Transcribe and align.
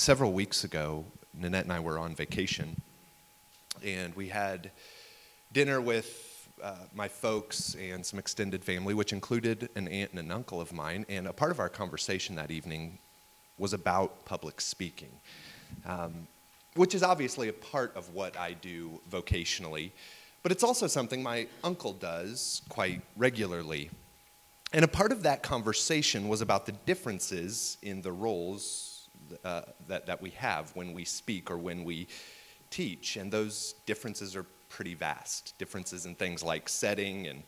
several 0.00 0.32
weeks 0.32 0.64
ago, 0.64 1.04
Nanette 1.34 1.64
and 1.64 1.72
I 1.74 1.78
were 1.78 1.98
on 1.98 2.14
vacation, 2.14 2.80
and 3.84 4.14
we 4.16 4.28
had 4.28 4.70
dinner 5.52 5.78
with 5.78 6.48
uh, 6.62 6.74
my 6.94 7.06
folks 7.06 7.74
and 7.74 8.04
some 8.04 8.18
extended 8.18 8.64
family, 8.64 8.94
which 8.94 9.12
included 9.12 9.68
an 9.76 9.88
aunt 9.88 10.10
and 10.12 10.18
an 10.18 10.30
uncle 10.30 10.58
of 10.58 10.72
mine. 10.72 11.04
And 11.10 11.26
a 11.26 11.34
part 11.34 11.50
of 11.50 11.60
our 11.60 11.68
conversation 11.68 12.34
that 12.36 12.50
evening 12.50 12.98
was 13.58 13.74
about 13.74 14.24
public 14.24 14.62
speaking, 14.62 15.12
um, 15.84 16.26
which 16.76 16.94
is 16.94 17.02
obviously 17.02 17.48
a 17.48 17.52
part 17.52 17.94
of 17.94 18.14
what 18.14 18.38
I 18.38 18.54
do 18.54 19.02
vocationally, 19.10 19.90
but 20.42 20.50
it's 20.50 20.62
also 20.62 20.86
something 20.86 21.22
my 21.22 21.46
uncle 21.62 21.92
does 21.92 22.62
quite 22.70 23.02
regularly. 23.18 23.90
And 24.72 24.82
a 24.82 24.88
part 24.88 25.12
of 25.12 25.24
that 25.24 25.42
conversation 25.42 26.26
was 26.28 26.40
about 26.40 26.64
the 26.64 26.72
differences 26.72 27.76
in 27.82 28.00
the 28.00 28.12
roles 28.12 28.89
uh, 29.44 29.62
that, 29.88 30.06
that 30.06 30.20
we 30.20 30.30
have 30.30 30.70
when 30.74 30.92
we 30.92 31.04
speak 31.04 31.50
or 31.50 31.58
when 31.58 31.84
we 31.84 32.08
teach. 32.70 33.16
And 33.16 33.32
those 33.32 33.74
differences 33.86 34.36
are 34.36 34.46
pretty 34.68 34.94
vast. 34.94 35.56
Differences 35.58 36.06
in 36.06 36.14
things 36.14 36.42
like 36.42 36.68
setting 36.68 37.26
and 37.26 37.42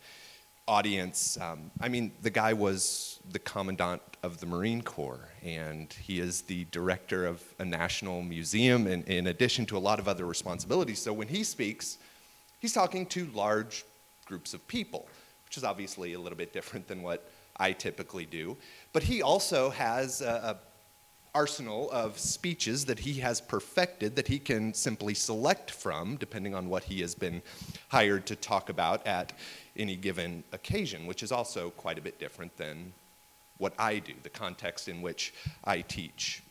audience. 0.69 1.39
Um, 1.41 1.71
I 1.81 1.89
mean, 1.89 2.13
the 2.23 2.31
guy 2.31 2.53
was 2.53 3.21
the 3.31 3.39
commandant 3.39 4.03
of 4.23 4.39
the 4.39 4.47
Marine 4.47 4.83
Corps, 4.83 5.29
and 5.43 5.93
he 5.93 6.21
is 6.21 6.43
the 6.43 6.65
director 6.71 7.27
of 7.27 7.43
a 7.59 7.65
national 7.65 8.23
museum, 8.23 8.87
in, 8.87 9.03
in 9.05 9.27
addition 9.27 9.67
to 9.67 9.77
a 9.77 9.81
lot 9.81 9.99
of 9.99 10.07
other 10.07 10.25
responsibilities. 10.27 11.01
So 11.01 11.13
when 11.13 11.27
he 11.27 11.43
speaks, 11.43 11.99
he's 12.61 12.73
talking 12.73 13.07
to 13.07 13.27
large 13.35 13.85
groups 14.27 14.55
of 14.55 14.67
people 14.69 15.09
which 15.53 15.59
is 15.59 15.65
obviously 15.65 16.15
a 16.15 16.19
little 16.19 16.39
bit 16.39 16.51
different 16.51 16.89
than 16.89 17.03
what 17.03 17.31
I 17.59 17.73
typically 17.73 18.25
do. 18.25 18.57
But 18.95 19.03
he 19.03 19.21
also 19.21 19.69
has 19.69 20.23
a, 20.23 20.57
a 20.57 20.72
arsenal 21.35 21.91
of 21.91 22.19
speeches 22.19 22.85
that 22.85 22.99
he 22.99 23.15
has 23.15 23.41
perfected 23.41 24.17
that 24.17 24.29
he 24.29 24.39
can 24.39 24.75
simply 24.75 25.15
select 25.15 25.71
from 25.71 26.17
depending 26.17 26.55
on 26.55 26.69
what 26.69 26.85
he 26.85 27.01
has 27.01 27.15
been 27.15 27.41
hired 27.89 28.27
to 28.27 28.37
talk 28.37 28.69
about 28.69 29.07
at 29.07 29.33
any 29.77 29.97
given 29.97 30.45
occasion, 30.53 31.07
which 31.07 31.23
is 31.23 31.33
also 31.33 31.71
quite 31.71 31.99
a 31.99 32.03
bit 32.03 32.19
different 32.19 32.55
than 32.59 32.93
what 33.59 33.73
I 33.79 33.99
do, 33.99 34.13
the 34.23 34.29
context 34.29 34.89
in 34.89 35.01
which 35.01 35.33
I 35.65 35.81
teach. 35.81 36.43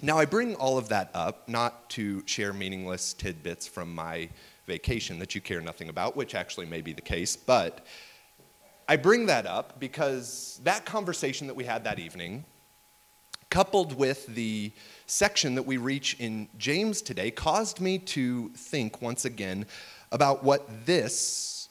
Now, 0.00 0.18
I 0.18 0.24
bring 0.24 0.54
all 0.54 0.78
of 0.78 0.88
that 0.88 1.10
up 1.14 1.48
not 1.48 1.90
to 1.90 2.22
share 2.26 2.52
meaningless 2.52 3.12
tidbits 3.12 3.66
from 3.66 3.94
my 3.94 4.28
vacation 4.66 5.18
that 5.18 5.34
you 5.34 5.40
care 5.40 5.60
nothing 5.60 5.88
about, 5.88 6.16
which 6.16 6.34
actually 6.34 6.66
may 6.66 6.80
be 6.80 6.92
the 6.92 7.02
case, 7.02 7.36
but 7.36 7.84
I 8.88 8.96
bring 8.96 9.26
that 9.26 9.46
up 9.46 9.80
because 9.80 10.60
that 10.64 10.84
conversation 10.84 11.46
that 11.46 11.54
we 11.54 11.64
had 11.64 11.84
that 11.84 11.98
evening, 11.98 12.44
coupled 13.52 13.92
with 13.98 14.26
the 14.28 14.72
section 15.06 15.56
that 15.56 15.64
we 15.64 15.76
reach 15.76 16.16
in 16.18 16.48
James 16.56 17.02
today, 17.02 17.30
caused 17.30 17.82
me 17.82 17.98
to 17.98 18.48
think 18.56 19.02
once 19.02 19.26
again 19.26 19.66
about 20.10 20.42
what 20.42 20.86
this 20.86 21.68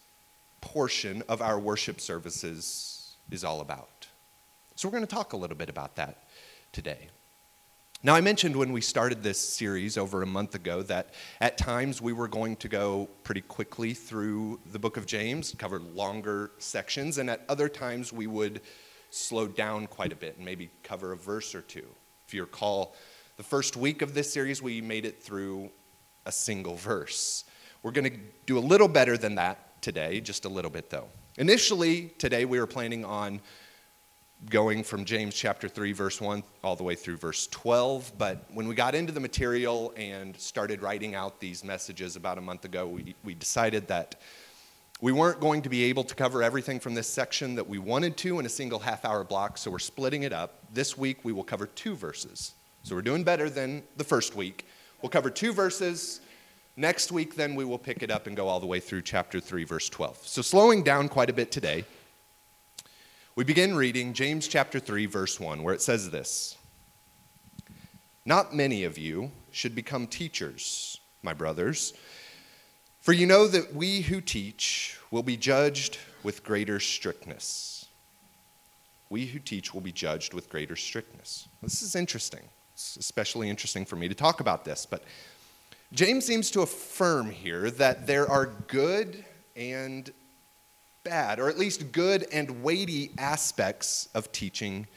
portion 0.61 1.23
of 1.27 1.41
our 1.41 1.57
worship 1.57 1.99
services 1.99 3.15
is 3.31 3.43
all 3.43 3.61
about. 3.61 4.05
So 4.75 4.87
we're 4.87 4.91
going 4.91 5.07
to 5.07 5.15
talk 5.15 5.33
a 5.33 5.37
little 5.37 5.57
bit 5.57 5.69
about 5.69 5.95
that 5.95 6.17
today. 6.71 7.07
Now, 8.03 8.13
I 8.13 8.21
mentioned 8.21 8.55
when 8.55 8.71
we 8.71 8.81
started 8.81 9.23
this 9.23 9.39
series 9.39 9.97
over 9.97 10.21
a 10.21 10.27
month 10.27 10.53
ago 10.53 10.83
that 10.83 11.15
at 11.39 11.57
times 11.57 11.99
we 11.99 12.13
were 12.13 12.27
going 12.27 12.57
to 12.57 12.67
go 12.67 13.09
pretty 13.23 13.41
quickly 13.41 13.95
through 13.95 14.59
the 14.71 14.77
book 14.77 14.97
of 14.97 15.07
James, 15.07 15.55
cover 15.57 15.79
longer 15.79 16.51
sections, 16.59 17.17
and 17.17 17.27
at 17.27 17.41
other 17.49 17.67
times 17.67 18.13
we 18.13 18.27
would 18.27 18.61
slow 19.11 19.47
down 19.47 19.87
quite 19.87 20.11
a 20.11 20.15
bit 20.15 20.37
and 20.37 20.45
maybe 20.45 20.69
cover 20.83 21.11
a 21.11 21.17
verse 21.17 21.53
or 21.53 21.61
two. 21.61 21.85
If 22.27 22.33
you 22.33 22.41
recall, 22.41 22.95
the 23.37 23.43
first 23.43 23.77
week 23.77 24.01
of 24.01 24.13
this 24.13 24.31
series, 24.31 24.61
we 24.61 24.81
made 24.81 25.05
it 25.05 25.21
through 25.21 25.69
a 26.25 26.31
single 26.31 26.75
verse. 26.75 27.43
We're 27.83 27.91
going 27.91 28.11
to 28.11 28.17
do 28.45 28.57
a 28.57 28.59
little 28.59 28.87
better 28.87 29.17
than 29.17 29.35
that 29.35 29.81
today, 29.81 30.21
just 30.21 30.45
a 30.45 30.49
little 30.49 30.71
bit 30.71 30.89
though. 30.89 31.07
Initially, 31.37 32.09
today 32.17 32.45
we 32.45 32.59
were 32.59 32.67
planning 32.67 33.03
on 33.03 33.41
going 34.49 34.83
from 34.83 35.05
James 35.05 35.35
chapter 35.35 35.67
3, 35.67 35.91
verse 35.91 36.19
1, 36.19 36.43
all 36.63 36.75
the 36.75 36.83
way 36.83 36.95
through 36.95 37.17
verse 37.17 37.47
12. 37.47 38.13
But 38.17 38.45
when 38.53 38.67
we 38.67 38.75
got 38.75 38.95
into 38.95 39.11
the 39.11 39.19
material 39.19 39.93
and 39.95 40.35
started 40.39 40.81
writing 40.81 41.15
out 41.15 41.39
these 41.39 41.63
messages 41.63 42.15
about 42.15 42.37
a 42.37 42.41
month 42.41 42.65
ago, 42.65 42.87
we, 42.87 43.15
we 43.23 43.33
decided 43.33 43.87
that 43.87 44.15
we 45.01 45.11
weren't 45.11 45.39
going 45.39 45.63
to 45.63 45.69
be 45.69 45.83
able 45.85 46.03
to 46.03 46.13
cover 46.13 46.43
everything 46.43 46.79
from 46.79 46.93
this 46.93 47.07
section 47.07 47.55
that 47.55 47.67
we 47.67 47.79
wanted 47.79 48.15
to 48.17 48.39
in 48.39 48.45
a 48.45 48.49
single 48.49 48.79
half 48.79 49.03
hour 49.03 49.23
block, 49.23 49.57
so 49.57 49.71
we're 49.71 49.79
splitting 49.79 50.23
it 50.23 50.31
up. 50.31 50.59
This 50.71 50.95
week 50.95 51.25
we 51.25 51.33
will 51.33 51.43
cover 51.43 51.65
two 51.65 51.95
verses. 51.95 52.53
So 52.83 52.95
we're 52.95 53.01
doing 53.01 53.23
better 53.23 53.49
than 53.49 53.81
the 53.97 54.03
first 54.03 54.35
week. 54.35 54.67
We'll 55.01 55.09
cover 55.09 55.31
two 55.31 55.53
verses. 55.53 56.21
Next 56.77 57.11
week, 57.11 57.35
then, 57.35 57.55
we 57.55 57.65
will 57.65 57.77
pick 57.77 58.01
it 58.01 58.09
up 58.09 58.27
and 58.27 58.35
go 58.35 58.47
all 58.47 58.59
the 58.59 58.65
way 58.65 58.79
through 58.79 59.01
chapter 59.01 59.39
3, 59.39 59.65
verse 59.65 59.89
12. 59.89 60.25
So, 60.25 60.41
slowing 60.41 60.83
down 60.83 61.09
quite 61.09 61.29
a 61.29 61.33
bit 61.33 61.51
today. 61.51 61.83
We 63.35 63.43
begin 63.43 63.75
reading 63.75 64.13
James 64.13 64.47
chapter 64.47 64.79
3, 64.79 65.05
verse 65.05 65.37
1, 65.37 65.63
where 65.63 65.73
it 65.73 65.81
says 65.81 66.11
this 66.11 66.57
Not 68.25 68.55
many 68.55 68.85
of 68.85 68.97
you 68.97 69.31
should 69.51 69.75
become 69.75 70.07
teachers, 70.07 70.99
my 71.23 71.33
brothers, 71.33 71.93
for 73.01 73.13
you 73.13 73.25
know 73.25 73.47
that 73.47 73.75
we 73.75 74.01
who 74.01 74.21
teach 74.21 74.97
will 75.09 75.23
be 75.23 75.35
judged 75.35 75.97
with 76.23 76.43
greater 76.43 76.79
strictness. 76.79 77.87
We 79.09 79.25
who 79.25 79.39
teach 79.39 79.73
will 79.73 79.81
be 79.81 79.91
judged 79.91 80.33
with 80.33 80.49
greater 80.49 80.75
strictness. 80.75 81.47
This 81.61 81.81
is 81.81 81.95
interesting. 81.95 82.43
It's 82.73 82.95
especially 82.95 83.49
interesting 83.49 83.85
for 83.85 83.95
me 83.95 84.07
to 84.07 84.15
talk 84.15 84.39
about 84.39 84.63
this, 84.63 84.85
but 84.85 85.03
James 85.93 86.25
seems 86.25 86.51
to 86.51 86.61
affirm 86.61 87.31
here 87.31 87.69
that 87.71 88.07
there 88.07 88.29
are 88.29 88.45
good 88.67 89.25
and 89.57 90.09
bad, 91.03 91.39
or 91.39 91.49
at 91.49 91.57
least 91.57 91.91
good 91.91 92.25
and 92.31 92.63
weighty 92.63 93.11
aspects 93.17 94.07
of 94.13 94.31
teaching 94.31 94.87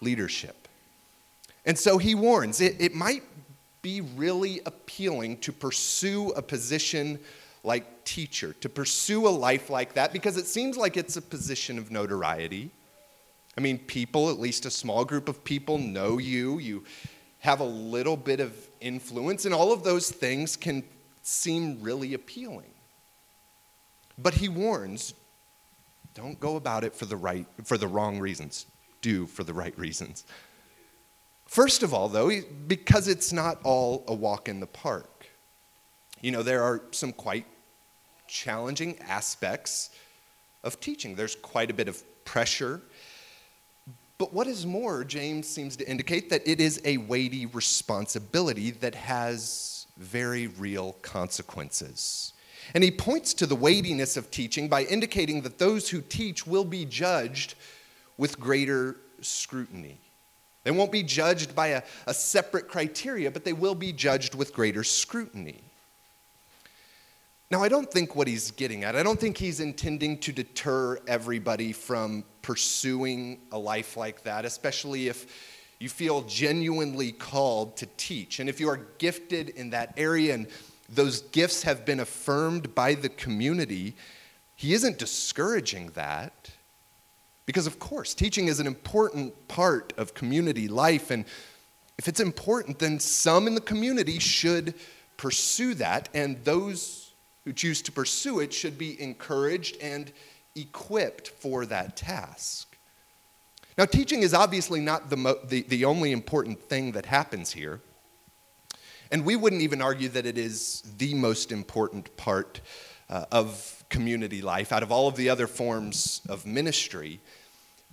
leadership. 0.00 0.68
And 1.66 1.78
so 1.78 1.98
he 1.98 2.14
warns 2.14 2.60
it, 2.60 2.76
it 2.80 2.94
might 2.94 3.24
be 3.82 4.00
really 4.00 4.60
appealing 4.66 5.38
to 5.38 5.52
pursue 5.52 6.30
a 6.30 6.42
position 6.42 7.18
like 7.62 8.04
teacher, 8.04 8.54
to 8.60 8.68
pursue 8.68 9.26
a 9.26 9.30
life 9.30 9.70
like 9.70 9.94
that, 9.94 10.12
because 10.12 10.36
it 10.36 10.46
seems 10.46 10.76
like 10.76 10.96
it's 10.96 11.16
a 11.16 11.22
position 11.22 11.78
of 11.78 11.90
notoriety. 11.90 12.70
I 13.56 13.60
mean, 13.60 13.78
people, 13.78 14.30
at 14.30 14.38
least 14.38 14.64
a 14.64 14.70
small 14.70 15.04
group 15.04 15.28
of 15.28 15.44
people, 15.44 15.78
know 15.78 16.18
you. 16.18 16.58
You 16.58 16.84
have 17.40 17.60
a 17.60 17.64
little 17.64 18.16
bit 18.16 18.40
of 18.40 18.54
influence, 18.80 19.44
and 19.44 19.54
all 19.54 19.72
of 19.72 19.84
those 19.84 20.10
things 20.10 20.56
can 20.56 20.82
seem 21.22 21.82
really 21.82 22.14
appealing. 22.14 22.70
But 24.18 24.34
he 24.34 24.48
warns 24.48 25.14
don't 26.14 26.40
go 26.40 26.56
about 26.56 26.84
it 26.84 26.94
for 26.94 27.06
the 27.06 27.16
right 27.16 27.46
for 27.64 27.78
the 27.78 27.86
wrong 27.86 28.18
reasons. 28.18 28.66
Do 29.00 29.26
for 29.26 29.44
the 29.44 29.54
right 29.54 29.76
reasons. 29.78 30.24
First 31.46 31.82
of 31.82 31.94
all, 31.94 32.08
though, 32.08 32.30
because 32.66 33.08
it's 33.08 33.32
not 33.32 33.58
all 33.64 34.04
a 34.06 34.14
walk 34.14 34.48
in 34.48 34.60
the 34.60 34.66
park. 34.66 35.19
You 36.20 36.32
know, 36.32 36.42
there 36.42 36.62
are 36.62 36.82
some 36.90 37.12
quite 37.12 37.46
challenging 38.26 38.98
aspects 39.00 39.90
of 40.62 40.80
teaching. 40.80 41.14
There's 41.14 41.34
quite 41.36 41.70
a 41.70 41.74
bit 41.74 41.88
of 41.88 42.02
pressure. 42.24 42.82
But 44.18 44.34
what 44.34 44.46
is 44.46 44.66
more, 44.66 45.02
James 45.02 45.48
seems 45.48 45.76
to 45.76 45.88
indicate 45.88 46.28
that 46.30 46.46
it 46.46 46.60
is 46.60 46.80
a 46.84 46.98
weighty 46.98 47.46
responsibility 47.46 48.70
that 48.72 48.94
has 48.94 49.86
very 49.96 50.46
real 50.46 50.92
consequences. 51.00 52.34
And 52.74 52.84
he 52.84 52.90
points 52.90 53.32
to 53.34 53.46
the 53.46 53.56
weightiness 53.56 54.16
of 54.16 54.30
teaching 54.30 54.68
by 54.68 54.84
indicating 54.84 55.40
that 55.42 55.58
those 55.58 55.88
who 55.88 56.02
teach 56.02 56.46
will 56.46 56.64
be 56.64 56.84
judged 56.84 57.54
with 58.18 58.38
greater 58.38 58.96
scrutiny. 59.22 59.98
They 60.64 60.70
won't 60.70 60.92
be 60.92 61.02
judged 61.02 61.56
by 61.56 61.68
a, 61.68 61.82
a 62.06 62.12
separate 62.12 62.68
criteria, 62.68 63.30
but 63.30 63.44
they 63.44 63.54
will 63.54 63.74
be 63.74 63.92
judged 63.92 64.34
with 64.34 64.52
greater 64.52 64.84
scrutiny. 64.84 65.62
Now, 67.50 67.64
I 67.64 67.68
don't 67.68 67.90
think 67.90 68.14
what 68.14 68.28
he's 68.28 68.52
getting 68.52 68.84
at, 68.84 68.94
I 68.94 69.02
don't 69.02 69.18
think 69.18 69.36
he's 69.36 69.58
intending 69.58 70.18
to 70.18 70.32
deter 70.32 71.00
everybody 71.08 71.72
from 71.72 72.22
pursuing 72.42 73.40
a 73.50 73.58
life 73.58 73.96
like 73.96 74.22
that, 74.22 74.44
especially 74.44 75.08
if 75.08 75.26
you 75.80 75.88
feel 75.88 76.22
genuinely 76.22 77.10
called 77.10 77.76
to 77.78 77.86
teach. 77.96 78.38
And 78.38 78.48
if 78.48 78.60
you 78.60 78.68
are 78.68 78.86
gifted 78.98 79.48
in 79.48 79.70
that 79.70 79.94
area 79.96 80.34
and 80.34 80.46
those 80.88 81.22
gifts 81.22 81.64
have 81.64 81.84
been 81.84 81.98
affirmed 81.98 82.72
by 82.74 82.94
the 82.94 83.08
community, 83.08 83.96
he 84.54 84.72
isn't 84.74 84.98
discouraging 84.98 85.90
that. 85.94 86.50
Because, 87.46 87.66
of 87.66 87.80
course, 87.80 88.14
teaching 88.14 88.46
is 88.46 88.60
an 88.60 88.66
important 88.68 89.48
part 89.48 89.92
of 89.96 90.14
community 90.14 90.68
life. 90.68 91.10
And 91.10 91.24
if 91.98 92.06
it's 92.06 92.20
important, 92.20 92.78
then 92.78 93.00
some 93.00 93.48
in 93.48 93.56
the 93.56 93.60
community 93.60 94.20
should 94.20 94.74
pursue 95.16 95.74
that. 95.74 96.08
And 96.14 96.44
those 96.44 96.99
who 97.44 97.52
choose 97.52 97.82
to 97.82 97.92
pursue 97.92 98.40
it 98.40 98.52
should 98.52 98.76
be 98.76 99.00
encouraged 99.00 99.76
and 99.80 100.12
equipped 100.54 101.28
for 101.28 101.66
that 101.66 101.96
task. 101.96 102.76
Now, 103.78 103.86
teaching 103.86 104.22
is 104.22 104.34
obviously 104.34 104.80
not 104.80 105.08
the, 105.08 105.16
mo- 105.16 105.38
the, 105.44 105.62
the 105.62 105.84
only 105.84 106.12
important 106.12 106.60
thing 106.60 106.92
that 106.92 107.06
happens 107.06 107.52
here. 107.52 107.80
And 109.10 109.24
we 109.24 109.36
wouldn't 109.36 109.62
even 109.62 109.80
argue 109.80 110.08
that 110.10 110.26
it 110.26 110.38
is 110.38 110.82
the 110.98 111.14
most 111.14 111.50
important 111.50 112.16
part 112.16 112.60
uh, 113.08 113.24
of 113.32 113.84
community 113.88 114.40
life 114.42 114.72
out 114.72 114.82
of 114.82 114.92
all 114.92 115.08
of 115.08 115.16
the 115.16 115.28
other 115.28 115.46
forms 115.46 116.20
of 116.28 116.46
ministry, 116.46 117.20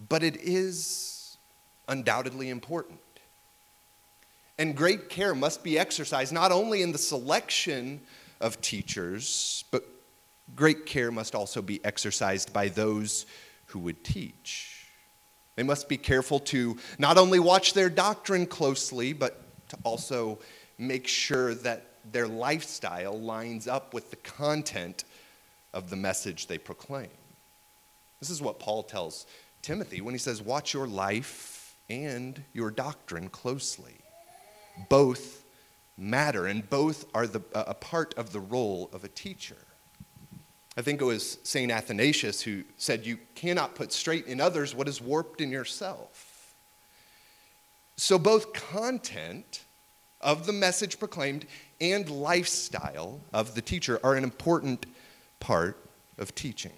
but 0.09 0.23
it 0.23 0.37
is 0.37 1.37
undoubtedly 1.87 2.49
important. 2.49 2.99
And 4.59 4.75
great 4.75 5.09
care 5.09 5.33
must 5.33 5.63
be 5.63 5.77
exercised 5.77 6.33
not 6.33 6.51
only 6.51 6.81
in 6.81 6.91
the 6.91 6.97
selection 6.97 8.01
of 8.39 8.61
teachers, 8.61 9.63
but 9.71 9.83
great 10.55 10.85
care 10.85 11.11
must 11.11 11.35
also 11.35 11.61
be 11.61 11.83
exercised 11.83 12.53
by 12.53 12.67
those 12.67 13.25
who 13.67 13.79
would 13.79 14.03
teach. 14.03 14.87
They 15.55 15.63
must 15.63 15.89
be 15.89 15.97
careful 15.97 16.39
to 16.41 16.77
not 16.99 17.17
only 17.17 17.39
watch 17.39 17.73
their 17.73 17.89
doctrine 17.89 18.45
closely, 18.45 19.13
but 19.13 19.41
to 19.69 19.77
also 19.83 20.39
make 20.77 21.07
sure 21.07 21.55
that 21.55 21.85
their 22.11 22.27
lifestyle 22.27 23.19
lines 23.19 23.67
up 23.67 23.93
with 23.93 24.11
the 24.11 24.15
content 24.17 25.03
of 25.73 25.89
the 25.89 25.95
message 25.95 26.47
they 26.47 26.57
proclaim. 26.57 27.09
This 28.19 28.29
is 28.29 28.41
what 28.41 28.59
Paul 28.59 28.83
tells 28.83 29.25
Timothy 29.61 30.01
when 30.01 30.13
he 30.13 30.19
says, 30.19 30.41
Watch 30.41 30.73
your 30.73 30.87
life 30.87 31.75
and 31.89 32.41
your 32.53 32.71
doctrine 32.71 33.29
closely. 33.29 33.95
Both 34.89 35.43
matter, 35.97 36.45
and 36.45 36.69
both 36.69 37.05
are 37.13 37.27
the, 37.27 37.41
a 37.53 37.73
part 37.73 38.13
of 38.15 38.31
the 38.31 38.39
role 38.39 38.89
of 38.93 39.03
a 39.03 39.07
teacher. 39.07 39.57
I 40.77 40.81
think 40.83 41.01
it 41.01 41.05
was 41.05 41.39
St. 41.43 41.71
Athanasius 41.71 42.41
who 42.41 42.63
said, 42.77 43.05
You 43.05 43.17
cannot 43.33 43.73
put 43.73 43.91
straight 43.91 44.27
in 44.27 44.39
others 44.39 44.75
what 44.75 44.87
is 44.87 45.01
warped 45.01 45.41
in 45.41 45.49
yourself. 45.49 46.53
So, 47.95 48.19
both 48.19 48.53
content 48.53 49.63
of 50.21 50.45
the 50.45 50.53
message 50.53 50.99
proclaimed 50.99 51.45
and 51.81 52.07
lifestyle 52.09 53.19
of 53.33 53.55
the 53.55 53.61
teacher 53.61 53.99
are 54.03 54.15
an 54.15 54.23
important 54.23 54.85
part 55.39 55.83
of 56.19 56.35
teaching. 56.35 56.73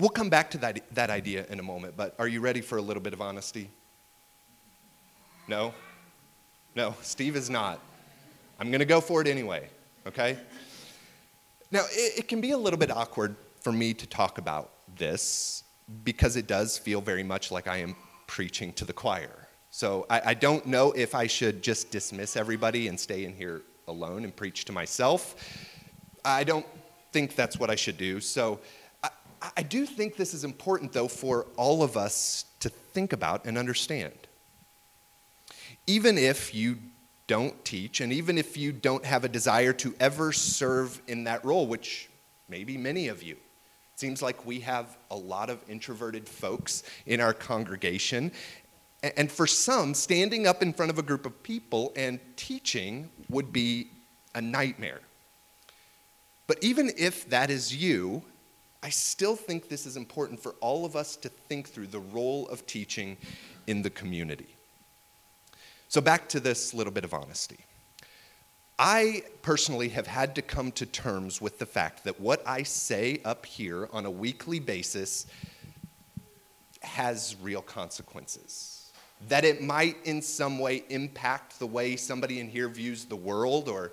We'll 0.00 0.08
come 0.08 0.30
back 0.30 0.50
to 0.52 0.58
that, 0.58 0.82
that 0.94 1.10
idea 1.10 1.46
in 1.48 1.60
a 1.60 1.62
moment, 1.62 1.96
but 1.96 2.14
are 2.18 2.26
you 2.26 2.40
ready 2.40 2.60
for 2.60 2.78
a 2.78 2.82
little 2.82 3.02
bit 3.02 3.12
of 3.12 3.20
honesty? 3.20 3.70
No? 5.46 5.74
No, 6.74 6.94
Steve 7.02 7.36
is 7.36 7.50
not. 7.50 7.80
I'm 8.58 8.70
going 8.70 8.80
to 8.80 8.84
go 8.84 9.00
for 9.00 9.20
it 9.20 9.26
anyway, 9.26 9.68
okay? 10.06 10.38
Now, 11.70 11.84
it, 11.90 12.20
it, 12.20 12.28
can 12.28 12.40
be 12.40 12.52
a 12.52 12.58
little 12.58 12.78
bit 12.78 12.90
awkward 12.90 13.34
for 13.60 13.72
me 13.72 13.94
to 13.94 14.06
talk 14.06 14.38
about 14.38 14.70
this 14.96 15.64
because 16.04 16.36
it 16.36 16.46
does 16.46 16.78
feel 16.78 17.00
very 17.00 17.22
much 17.22 17.50
like 17.50 17.66
I 17.66 17.78
am 17.78 17.96
preaching 18.26 18.72
to 18.74 18.84
the 18.84 18.92
choir. 18.92 19.48
So 19.70 20.06
I, 20.10 20.22
I 20.26 20.34
don't 20.34 20.66
know 20.66 20.92
if 20.92 21.14
I 21.14 21.26
should 21.26 21.62
just 21.62 21.90
dismiss 21.90 22.36
everybody 22.36 22.88
and 22.88 22.98
stay 22.98 23.24
in 23.24 23.34
here 23.34 23.62
alone 23.88 24.24
and 24.24 24.34
preach 24.34 24.64
to 24.66 24.72
myself. 24.72 25.34
I 26.24 26.44
don't 26.44 26.66
think 27.12 27.34
that's 27.34 27.58
what 27.58 27.70
I 27.70 27.74
should 27.74 27.96
do. 27.96 28.20
So 28.20 28.60
I, 29.02 29.10
I 29.56 29.62
do 29.62 29.86
think 29.86 30.16
this 30.16 30.34
is 30.34 30.44
important, 30.44 30.92
though, 30.92 31.08
for 31.08 31.46
all 31.56 31.82
of 31.82 31.96
us 31.96 32.44
to 32.60 32.68
think 32.68 33.12
about 33.12 33.44
and 33.46 33.56
understand. 33.58 34.19
Even 35.86 36.18
if 36.18 36.54
you 36.54 36.78
don't 37.26 37.64
teach, 37.64 38.00
and 38.00 38.12
even 38.12 38.38
if 38.38 38.56
you 38.56 38.72
don't 38.72 39.04
have 39.04 39.24
a 39.24 39.28
desire 39.28 39.72
to 39.72 39.94
ever 40.00 40.32
serve 40.32 41.00
in 41.06 41.24
that 41.24 41.44
role, 41.44 41.66
which 41.66 42.08
maybe 42.48 42.76
many 42.76 43.08
of 43.08 43.22
you, 43.22 43.34
it 43.34 44.00
seems 44.00 44.20
like 44.20 44.44
we 44.44 44.60
have 44.60 44.98
a 45.10 45.16
lot 45.16 45.48
of 45.48 45.62
introverted 45.68 46.28
folks 46.28 46.82
in 47.06 47.20
our 47.20 47.32
congregation. 47.32 48.32
And 49.16 49.30
for 49.30 49.46
some, 49.46 49.94
standing 49.94 50.46
up 50.46 50.62
in 50.62 50.72
front 50.72 50.90
of 50.90 50.98
a 50.98 51.02
group 51.02 51.24
of 51.24 51.42
people 51.42 51.92
and 51.96 52.18
teaching 52.36 53.08
would 53.28 53.52
be 53.52 53.90
a 54.34 54.40
nightmare. 54.40 55.00
But 56.46 56.62
even 56.62 56.90
if 56.98 57.28
that 57.30 57.48
is 57.48 57.74
you, 57.74 58.22
I 58.82 58.88
still 58.90 59.36
think 59.36 59.68
this 59.68 59.86
is 59.86 59.96
important 59.96 60.40
for 60.40 60.54
all 60.60 60.84
of 60.84 60.96
us 60.96 61.14
to 61.16 61.28
think 61.28 61.68
through 61.68 61.88
the 61.88 62.00
role 62.00 62.48
of 62.48 62.66
teaching 62.66 63.16
in 63.66 63.82
the 63.82 63.90
community. 63.90 64.48
So, 65.90 66.00
back 66.00 66.28
to 66.28 66.38
this 66.38 66.72
little 66.72 66.92
bit 66.92 67.02
of 67.02 67.12
honesty. 67.12 67.58
I 68.78 69.24
personally 69.42 69.88
have 69.88 70.06
had 70.06 70.36
to 70.36 70.42
come 70.42 70.70
to 70.72 70.86
terms 70.86 71.40
with 71.40 71.58
the 71.58 71.66
fact 71.66 72.04
that 72.04 72.20
what 72.20 72.46
I 72.46 72.62
say 72.62 73.20
up 73.24 73.44
here 73.44 73.88
on 73.92 74.06
a 74.06 74.10
weekly 74.10 74.60
basis 74.60 75.26
has 76.82 77.34
real 77.42 77.60
consequences. 77.60 78.92
That 79.30 79.44
it 79.44 79.64
might 79.64 79.96
in 80.04 80.22
some 80.22 80.60
way 80.60 80.84
impact 80.90 81.58
the 81.58 81.66
way 81.66 81.96
somebody 81.96 82.38
in 82.38 82.48
here 82.48 82.68
views 82.68 83.04
the 83.06 83.16
world 83.16 83.68
or 83.68 83.90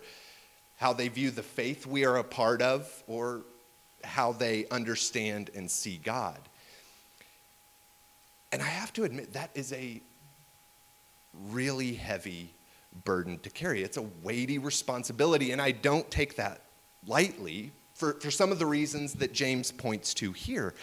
how 0.78 0.94
they 0.94 1.08
view 1.08 1.32
the 1.32 1.42
faith 1.42 1.88
we 1.88 2.06
are 2.06 2.18
a 2.18 2.24
part 2.24 2.62
of 2.62 3.04
or 3.08 3.42
how 4.04 4.34
they 4.34 4.68
understand 4.68 5.50
and 5.56 5.70
see 5.70 6.00
God. 6.04 6.38
And 8.52 8.62
I 8.62 8.68
have 8.68 8.94
to 8.94 9.04
admit, 9.04 9.34
that 9.34 9.50
is 9.56 9.74
a 9.74 10.00
really 11.50 11.94
heavy 11.94 12.54
burden 13.04 13.40
to 13.40 13.50
carry. 13.50 13.84
It's 13.84 13.98
a 13.98 14.06
weighty 14.24 14.58
responsibility, 14.58 15.52
and 15.52 15.62
I 15.62 15.72
don't 15.72 16.10
take 16.10 16.36
that 16.36 16.62
lightly 17.06 17.72
for, 17.94 18.14
for 18.14 18.32
some 18.32 18.52
of 18.52 18.60
the 18.60 18.66
reasons 18.66 19.14
that 19.16 19.34
James 19.34 19.72
points 19.72 20.14
to 20.16 20.32
here. 20.32 20.74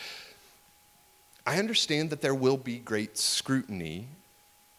I 1.47 1.59
understand 1.59 2.11
that 2.11 2.23
there 2.23 2.35
will 2.35 2.57
be 2.57 2.79
great 2.79 3.19
scrutiny 3.19 4.09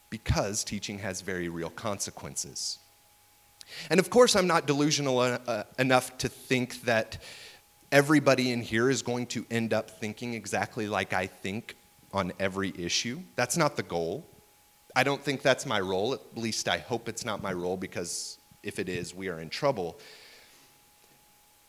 because 0.09 0.63
teaching 0.63 0.99
has 0.99 1.21
very 1.21 1.49
real 1.49 1.69
consequences. 1.69 2.79
And 3.89 3.99
of 3.99 4.09
course, 4.09 4.35
I'm 4.35 4.47
not 4.47 4.67
delusional 4.67 5.19
uh, 5.19 5.63
enough 5.79 6.17
to 6.19 6.29
think 6.29 6.81
that 6.83 7.17
everybody 7.91 8.51
in 8.51 8.61
here 8.61 8.89
is 8.89 9.01
going 9.01 9.27
to 9.27 9.45
end 9.49 9.73
up 9.73 9.89
thinking 9.89 10.33
exactly 10.33 10.87
like 10.87 11.13
I 11.13 11.27
think 11.27 11.75
on 12.13 12.31
every 12.39 12.73
issue. 12.77 13.19
That's 13.35 13.57
not 13.57 13.75
the 13.75 13.83
goal. 13.83 14.25
I 14.95 15.03
don't 15.03 15.21
think 15.21 15.41
that's 15.41 15.65
my 15.65 15.79
role. 15.79 16.13
At 16.13 16.21
least 16.37 16.69
I 16.69 16.77
hope 16.77 17.09
it's 17.09 17.25
not 17.25 17.43
my 17.43 17.51
role 17.51 17.75
because 17.75 18.37
if 18.63 18.79
it 18.79 18.87
is, 18.87 19.13
we 19.13 19.27
are 19.27 19.41
in 19.41 19.49
trouble. 19.49 19.99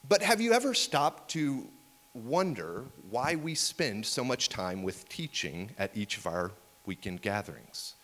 But 0.08 0.22
have 0.22 0.40
you 0.40 0.52
ever 0.52 0.74
stopped 0.74 1.30
to 1.32 1.66
wonder 2.14 2.84
why 3.10 3.34
we 3.34 3.54
spend 3.54 4.06
so 4.06 4.22
much 4.22 4.48
time 4.48 4.82
with 4.84 5.08
teaching 5.08 5.70
at 5.78 5.90
each 5.96 6.16
of 6.16 6.26
our 6.26 6.52
weekend 6.86 7.20
gatherings? 7.20 7.94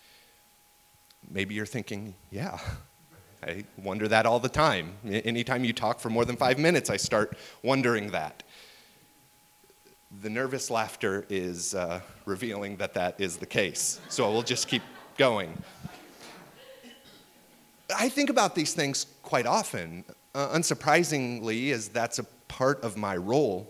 Maybe 1.31 1.55
you're 1.55 1.67
thinking, 1.67 2.15
yeah, 2.31 2.59
I 3.47 3.65
wonder 3.77 4.09
that 4.09 4.27
all 4.27 4.41
the 4.41 4.49
time. 4.49 4.95
Anytime 5.09 5.65
you 5.65 5.73
talk 5.73 6.01
for 6.01 6.11
more 6.11 6.25
than 6.25 6.37
five 6.37 6.59
minutes, 6.59 6.91
I 6.91 6.97
start 6.97 7.37
wondering 7.63 8.11
that. 8.11 8.43
The 10.21 10.29
nervous 10.29 10.71
laughter 10.71 11.25
is 11.31 11.75
uh, 11.75 12.01
revealing 12.27 12.77
that 12.77 12.95
that 12.95 13.21
is 13.21 13.37
the 13.37 13.47
case. 13.47 14.01
So 14.09 14.31
we'll 14.31 14.43
just 14.43 14.69
keep 14.69 14.83
going. 15.17 15.63
I 17.95 18.09
think 18.09 18.31
about 18.31 18.55
these 18.55 18.75
things 18.75 19.07
quite 19.23 19.47
often, 19.47 20.05
uh, 20.35 20.49
unsurprisingly, 20.49 21.73
as 21.73 21.89
that's 21.89 22.19
a 22.19 22.25
part 22.49 22.83
of 22.83 22.97
my 22.97 23.17
role. 23.17 23.69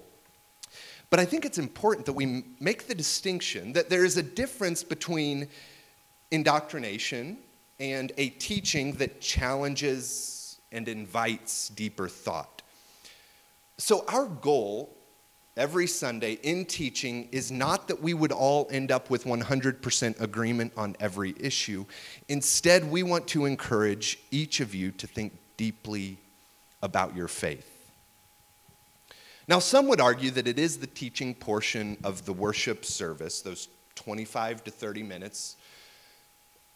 But 1.10 1.20
I 1.20 1.24
think 1.24 1.44
it's 1.44 1.58
important 1.58 2.06
that 2.06 2.14
we 2.14 2.44
make 2.58 2.86
the 2.86 2.94
distinction 2.94 3.72
that 3.74 3.90
there 3.90 4.04
is 4.04 4.16
a 4.16 4.22
difference 4.22 4.82
between 4.82 5.48
indoctrination 6.30 7.38
and 7.78 8.12
a 8.16 8.30
teaching 8.30 8.92
that 8.94 9.20
challenges 9.20 10.58
and 10.70 10.88
invites 10.88 11.68
deeper 11.68 12.08
thought. 12.08 12.62
So, 13.76 14.04
our 14.08 14.26
goal 14.26 14.96
every 15.56 15.86
Sunday 15.86 16.38
in 16.42 16.64
teaching 16.64 17.28
is 17.30 17.52
not 17.52 17.88
that 17.88 18.02
we 18.02 18.14
would 18.14 18.32
all 18.32 18.68
end 18.70 18.90
up 18.90 19.10
with 19.10 19.24
100% 19.24 20.20
agreement 20.20 20.72
on 20.76 20.96
every 20.98 21.34
issue. 21.38 21.84
Instead, 22.28 22.90
we 22.90 23.02
want 23.02 23.26
to 23.28 23.44
encourage 23.44 24.18
each 24.30 24.60
of 24.60 24.74
you 24.74 24.90
to 24.92 25.06
think 25.06 25.36
deeply 25.56 26.18
about 26.82 27.14
your 27.14 27.28
faith. 27.28 27.68
Now, 29.48 29.58
some 29.58 29.88
would 29.88 30.00
argue 30.00 30.30
that 30.32 30.46
it 30.46 30.58
is 30.58 30.78
the 30.78 30.86
teaching 30.86 31.34
portion 31.34 31.96
of 32.04 32.24
the 32.24 32.32
worship 32.32 32.84
service, 32.84 33.42
those 33.42 33.68
25 33.96 34.64
to 34.64 34.70
30 34.70 35.02
minutes, 35.02 35.56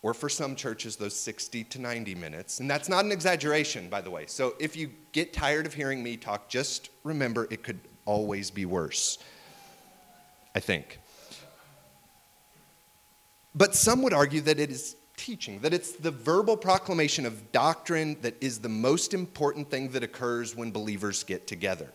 or 0.03 0.13
for 0.13 0.29
some 0.29 0.55
churches, 0.55 0.97
those 0.97 1.19
60 1.19 1.65
to 1.65 1.81
90 1.81 2.15
minutes. 2.17 2.61
And 2.61 2.71
that's 2.71 2.89
not 2.89 3.05
an 3.05 3.13
exaggeration, 3.13 3.89
by 3.89 4.01
the 4.01 4.11
way. 4.11 4.27
So 4.27 4.55
if 4.61 4.77
you 4.77 4.91
get 5.13 5.33
tired 5.33 5.65
of 5.65 5.75
hearing 5.75 6.03
me 6.03 6.17
talk, 6.17 6.49
just 6.49 6.91
remember 7.03 7.49
it 7.51 7.63
could 7.63 7.81
always 8.07 8.51
be 8.51 8.65
worse, 8.65 9.19
I 10.55 10.61
think. 10.61 10.99
But 13.55 13.75
some 13.75 14.03
would 14.03 14.13
argue 14.13 14.41
that 14.43 14.59
it 14.59 14.71
is 14.71 14.97
teaching, 15.17 15.61
that 15.61 15.73
it's 15.73 15.93
the 15.93 16.11
verbal 16.11 16.57
proclamation 16.57 17.27
of 17.27 17.53
doctrine 17.53 18.17
that 18.21 18.35
is 18.43 18.59
the 18.61 18.69
most 18.69 19.15
important 19.15 19.71
thing 19.71 19.89
that 19.91 20.03
occurs 20.03 20.55
when 20.55 20.71
believers 20.71 21.25
get 21.25 21.47
together. 21.47 21.91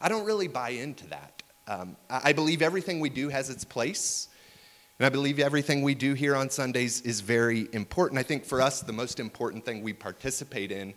I 0.00 0.08
don't 0.08 0.26
really 0.26 0.48
buy 0.48 0.70
into 0.70 1.06
that. 1.08 1.42
Um, 1.66 1.96
I 2.10 2.34
believe 2.34 2.60
everything 2.60 3.00
we 3.00 3.08
do 3.08 3.30
has 3.30 3.48
its 3.48 3.64
place, 3.64 4.28
And 4.98 5.06
I 5.06 5.08
believe 5.08 5.40
everything 5.40 5.82
we 5.82 5.94
do 5.94 6.14
here 6.14 6.36
on 6.36 6.50
Sundays 6.50 7.00
is 7.00 7.20
very 7.20 7.68
important. 7.72 8.18
I 8.18 8.22
think 8.22 8.44
for 8.44 8.60
us, 8.60 8.80
the 8.80 8.92
most 8.92 9.18
important 9.18 9.64
thing 9.64 9.82
we 9.82 9.92
participate 9.92 10.70
in 10.70 10.94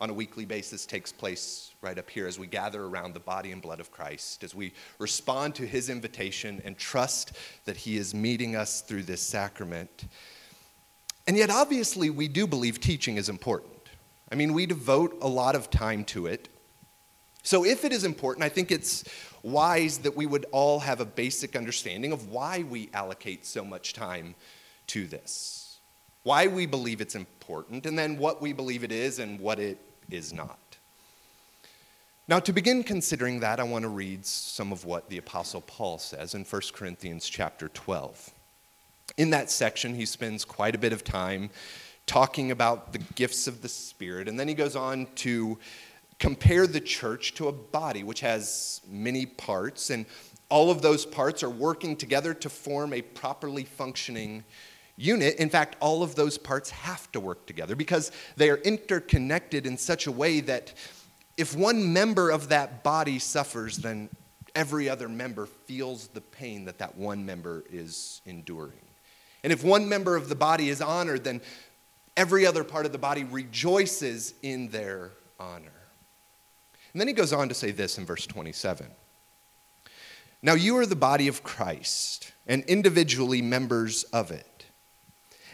on 0.00 0.08
a 0.08 0.14
weekly 0.14 0.46
basis 0.46 0.86
takes 0.86 1.12
place 1.12 1.72
right 1.82 1.98
up 1.98 2.08
here 2.08 2.26
as 2.26 2.38
we 2.38 2.46
gather 2.46 2.84
around 2.84 3.12
the 3.12 3.20
body 3.20 3.52
and 3.52 3.60
blood 3.60 3.80
of 3.80 3.92
Christ, 3.92 4.42
as 4.42 4.54
we 4.54 4.72
respond 4.98 5.54
to 5.56 5.66
his 5.66 5.90
invitation 5.90 6.62
and 6.64 6.78
trust 6.78 7.32
that 7.66 7.76
he 7.76 7.96
is 7.96 8.14
meeting 8.14 8.56
us 8.56 8.80
through 8.80 9.02
this 9.02 9.20
sacrament. 9.20 10.06
And 11.26 11.36
yet, 11.36 11.50
obviously, 11.50 12.08
we 12.08 12.28
do 12.28 12.46
believe 12.46 12.80
teaching 12.80 13.16
is 13.16 13.28
important. 13.28 13.72
I 14.32 14.36
mean, 14.36 14.54
we 14.54 14.64
devote 14.64 15.18
a 15.20 15.28
lot 15.28 15.54
of 15.54 15.70
time 15.70 16.04
to 16.06 16.26
it. 16.26 16.48
So, 17.42 17.64
if 17.64 17.84
it 17.84 17.92
is 17.92 18.04
important, 18.04 18.44
I 18.44 18.48
think 18.48 18.70
it's 18.70 19.04
wise 19.42 19.98
that 19.98 20.16
we 20.16 20.26
would 20.26 20.46
all 20.50 20.80
have 20.80 21.00
a 21.00 21.04
basic 21.04 21.56
understanding 21.56 22.12
of 22.12 22.28
why 22.28 22.64
we 22.68 22.90
allocate 22.94 23.46
so 23.46 23.64
much 23.64 23.92
time 23.92 24.34
to 24.88 25.06
this, 25.06 25.78
why 26.22 26.46
we 26.46 26.66
believe 26.66 27.00
it's 27.00 27.14
important, 27.14 27.86
and 27.86 27.98
then 27.98 28.18
what 28.18 28.42
we 28.42 28.52
believe 28.52 28.84
it 28.84 28.92
is 28.92 29.18
and 29.18 29.38
what 29.40 29.58
it 29.58 29.78
is 30.12 30.32
not. 30.32 30.58
Now, 32.28 32.38
to 32.38 32.52
begin 32.52 32.84
considering 32.84 33.40
that, 33.40 33.58
I 33.58 33.64
want 33.64 33.82
to 33.82 33.88
read 33.88 34.24
some 34.24 34.70
of 34.70 34.84
what 34.84 35.08
the 35.08 35.18
Apostle 35.18 35.62
Paul 35.62 35.98
says 35.98 36.34
in 36.34 36.44
1 36.44 36.62
Corinthians 36.72 37.28
chapter 37.28 37.68
12. 37.68 38.30
In 39.16 39.30
that 39.30 39.50
section, 39.50 39.94
he 39.94 40.06
spends 40.06 40.44
quite 40.44 40.76
a 40.76 40.78
bit 40.78 40.92
of 40.92 41.02
time 41.02 41.50
talking 42.06 42.52
about 42.52 42.92
the 42.92 43.00
gifts 43.16 43.48
of 43.48 43.62
the 43.62 43.68
Spirit, 43.68 44.28
and 44.28 44.38
then 44.38 44.46
he 44.46 44.54
goes 44.54 44.76
on 44.76 45.08
to 45.16 45.58
compare 46.20 46.66
the 46.66 46.80
church 46.80 47.34
to 47.34 47.48
a 47.48 47.52
body 47.52 48.04
which 48.04 48.20
has 48.20 48.80
many 48.88 49.26
parts, 49.26 49.90
and 49.90 50.06
all 50.50 50.70
of 50.70 50.82
those 50.82 51.04
parts 51.04 51.42
are 51.42 51.50
working 51.50 51.96
together 51.96 52.34
to 52.34 52.48
form 52.48 52.92
a 52.92 53.02
properly 53.02 53.64
functioning 53.64 54.44
unit. 54.96 55.36
In 55.36 55.50
fact, 55.50 55.76
all 55.80 56.02
of 56.02 56.14
those 56.14 56.38
parts 56.38 56.70
have 56.70 57.10
to 57.12 57.20
work 57.20 57.46
together 57.46 57.74
because 57.74 58.12
they 58.36 58.50
are 58.50 58.58
interconnected 58.58 59.66
in 59.66 59.76
such 59.76 60.06
a 60.06 60.12
way 60.12 60.40
that 60.40 60.74
if 61.36 61.56
one 61.56 61.92
member 61.92 62.30
of 62.30 62.50
that 62.50 62.82
body 62.82 63.18
suffers, 63.18 63.78
then 63.78 64.10
every 64.54 64.88
other 64.88 65.08
member 65.08 65.46
feels 65.46 66.08
the 66.08 66.20
pain 66.20 66.64
that 66.66 66.78
that 66.78 66.96
one 66.96 67.24
member 67.24 67.64
is 67.70 68.20
enduring. 68.26 68.80
And 69.42 69.52
if 69.52 69.64
one 69.64 69.88
member 69.88 70.16
of 70.16 70.28
the 70.28 70.34
body 70.34 70.68
is 70.68 70.82
honored, 70.82 71.24
then 71.24 71.40
every 72.16 72.46
other 72.46 72.64
part 72.64 72.86
of 72.86 72.92
the 72.92 72.98
body 72.98 73.24
rejoices 73.24 74.34
in 74.42 74.68
their 74.68 75.12
honor. 75.38 75.72
And 76.92 77.00
then 77.00 77.08
he 77.08 77.14
goes 77.14 77.32
on 77.32 77.48
to 77.48 77.54
say 77.54 77.70
this 77.70 77.98
in 77.98 78.04
verse 78.04 78.26
27 78.26 78.86
Now 80.42 80.54
you 80.54 80.76
are 80.78 80.86
the 80.86 80.96
body 80.96 81.28
of 81.28 81.42
Christ, 81.42 82.32
and 82.46 82.64
individually 82.64 83.40
members 83.40 84.02
of 84.04 84.30
it. 84.30 84.46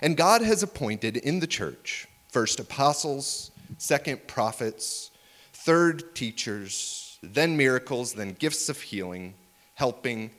And 0.03 0.17
God 0.17 0.43
has 0.43 0.63
appointed 0.63 1.17
in 1.17 1.41
the 1.41 1.47
church 1.47 2.09
first 2.29 2.61
apostles, 2.61 3.51
second 3.79 4.27
prophets, 4.27 5.11
third 5.53 6.15
teachers, 6.15 7.19
then 7.23 7.57
miracles, 7.57 8.13
then 8.13 8.33
gifts 8.33 8.69
of 8.69 8.81
healing, 8.81 9.35
helping, 9.75 10.31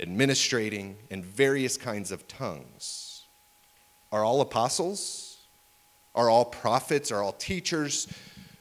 administrating, 0.00 0.96
and 1.10 1.24
various 1.24 1.76
kinds 1.76 2.10
of 2.10 2.26
tongues. 2.26 3.24
Are 4.10 4.24
all 4.24 4.40
apostles? 4.40 5.38
Are 6.14 6.30
all 6.30 6.46
prophets? 6.46 7.12
Are 7.12 7.22
all 7.22 7.32
teachers? 7.32 8.08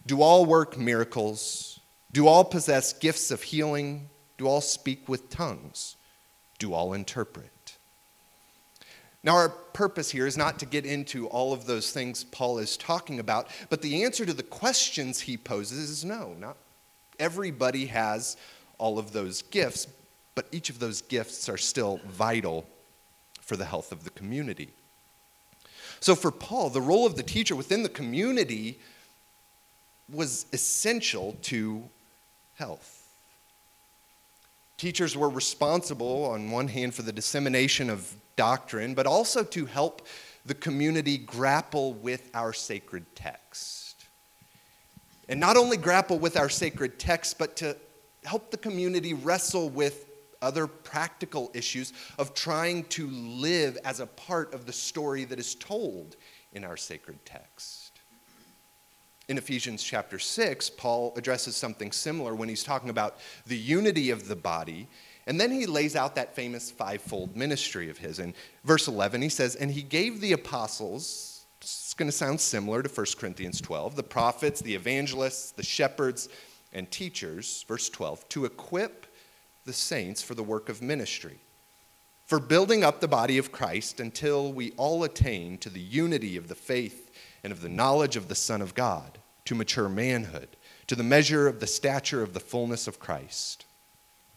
Do 0.06 0.22
all 0.22 0.46
work 0.46 0.78
miracles? 0.78 1.80
Do 2.12 2.28
all 2.28 2.44
possess 2.44 2.92
gifts 2.92 3.32
of 3.32 3.42
healing? 3.42 4.10
Do 4.38 4.48
all 4.48 4.62
speak 4.62 5.08
with 5.08 5.30
tongues? 5.30 5.96
Do 6.60 6.74
all 6.74 6.94
interpret? 6.94 7.53
Now, 9.24 9.36
our 9.36 9.50
purpose 9.50 10.12
here 10.12 10.28
is 10.28 10.38
not 10.38 10.60
to 10.60 10.66
get 10.66 10.86
into 10.86 11.28
all 11.28 11.54
of 11.54 11.66
those 11.66 11.92
things 11.92 12.26
Paul 12.26 12.58
is 12.58 12.76
talking 12.76 13.20
about, 13.20 13.48
but 13.70 13.82
the 13.82 14.04
answer 14.04 14.26
to 14.26 14.34
the 14.34 14.44
questions 14.44 15.22
he 15.22 15.38
poses 15.38 15.90
is 15.90 16.06
no. 16.06 16.36
Not 16.38 16.58
everybody 17.20 17.86
has 17.86 18.36
all 18.78 19.00
of 19.00 19.14
those 19.14 19.42
gifts, 19.44 19.88
but 20.36 20.48
each 20.52 20.70
of 20.70 20.80
those 20.80 21.02
gifts 21.02 21.48
are 21.48 21.58
still 21.58 22.02
vital 22.08 22.68
for 23.42 23.56
the 23.56 23.66
health 23.66 23.92
of 23.92 24.04
the 24.04 24.10
community. 24.10 24.70
So, 26.00 26.16
for 26.16 26.32
Paul, 26.32 26.70
the 26.70 26.82
role 26.82 27.06
of 27.06 27.16
the 27.16 27.24
teacher 27.24 27.56
within 27.56 27.84
the 27.84 27.90
community 27.90 28.78
was 30.12 30.46
essential 30.52 31.38
to 31.44 31.84
health. 32.56 32.93
Teachers 34.78 35.16
were 35.16 35.30
responsible, 35.30 36.26
on 36.26 36.52
one 36.52 36.68
hand, 36.68 36.94
for 36.94 37.04
the 37.04 37.12
dissemination 37.12 37.90
of 37.90 38.16
doctrine, 38.36 38.94
but 38.94 39.06
also 39.06 39.44
to 39.44 39.66
help 39.66 40.08
the 40.46 40.54
community 40.54 41.18
grapple 41.18 41.94
with 41.94 42.30
our 42.34 42.52
sacred 42.54 43.06
text. 43.16 44.08
And 45.30 45.40
not 45.40 45.56
only 45.56 45.78
grapple 45.78 46.20
with 46.20 46.38
our 46.38 46.50
sacred 46.50 47.00
text, 47.00 47.38
but 47.38 47.56
to 47.58 47.78
help 48.26 48.52
the 48.52 48.58
community 48.58 49.14
wrestle 49.14 49.70
with 49.70 50.10
other 50.42 50.68
practical 50.68 51.50
issues 51.54 51.94
of 52.20 52.34
trying 52.34 52.84
to 52.86 53.08
live 53.08 53.78
as 53.86 54.02
a 54.02 54.06
part 54.06 54.54
of 54.54 54.66
the 54.66 54.74
story 54.74 55.24
that 55.24 55.40
is 55.40 55.56
told 55.56 56.18
in 56.52 56.66
our 56.66 56.76
sacred 56.76 57.26
text. 57.26 57.93
In 59.30 59.38
Ephesians 59.38 59.84
chapter 59.84 60.20
6, 60.20 60.70
Paul 60.72 61.14
addresses 61.16 61.56
something 61.56 61.92
similar 61.92 62.36
when 62.36 62.50
he's 62.50 62.64
talking 62.64 62.90
about 62.90 63.18
the 63.46 63.58
unity 63.58 64.10
of 64.10 64.28
the 64.28 64.36
body 64.36 64.88
and 65.26 65.40
then 65.40 65.52
he 65.52 65.66
lays 65.66 65.96
out 65.96 66.16
that 66.16 66.36
famous 66.36 66.70
fivefold 66.70 67.36
ministry 67.36 67.90
of 67.90 67.98
his. 67.98 68.20
In 68.20 68.34
verse 68.64 68.88
11, 68.88 69.22
he 69.22 69.30
says, 69.30 69.56
And 69.56 69.72
he 69.72 69.82
gave 69.82 70.20
the 70.20 70.34
apostles, 70.34 71.46
it's 71.62 71.94
going 71.94 72.10
to 72.10 72.16
sound 72.16 72.42
similar 72.42 72.84
to 72.84 72.90
1 72.90 73.06
Corinthians 73.18 73.62
12, 73.62 73.96
the 73.96 74.04
prophets, 74.04 74.62
the 74.62 74.76
evangelists, 74.76 75.52
the 75.52 75.64
shepherds, 75.64 76.28
and 76.74 76.90
teachers, 76.92 77.64
verse 77.68 77.90
12, 77.90 78.28
to 78.30 78.46
equip 78.46 79.08
the 79.66 79.74
saints 79.74 80.22
for 80.22 80.36
the 80.36 80.44
work 80.44 80.68
of 80.68 80.82
ministry, 80.82 81.40
for 82.26 82.40
building 82.40 82.84
up 82.84 83.00
the 83.00 83.08
body 83.08 83.38
of 83.38 83.52
Christ 83.52 84.02
until 84.02 84.52
we 84.52 84.72
all 84.72 85.04
attain 85.04 85.58
to 85.60 85.70
the 85.70 85.80
unity 85.80 86.36
of 86.36 86.50
the 86.50 86.56
faith 86.56 87.03
and 87.44 87.52
of 87.52 87.62
the 87.62 87.70
knowledge 87.70 88.16
of 88.16 88.28
the 88.28 88.36
Son 88.36 88.62
of 88.62 88.74
God, 88.74 89.20
to 89.46 89.56
mature 89.56 89.90
manhood, 89.90 90.56
to 90.88 90.96
the 90.96 91.04
measure 91.04 91.48
of 91.48 91.60
the 91.60 91.68
stature 91.68 92.24
of 92.24 92.34
the 92.34 92.40
fullness 92.40 92.88
of 92.88 93.00
Christ 93.00 93.66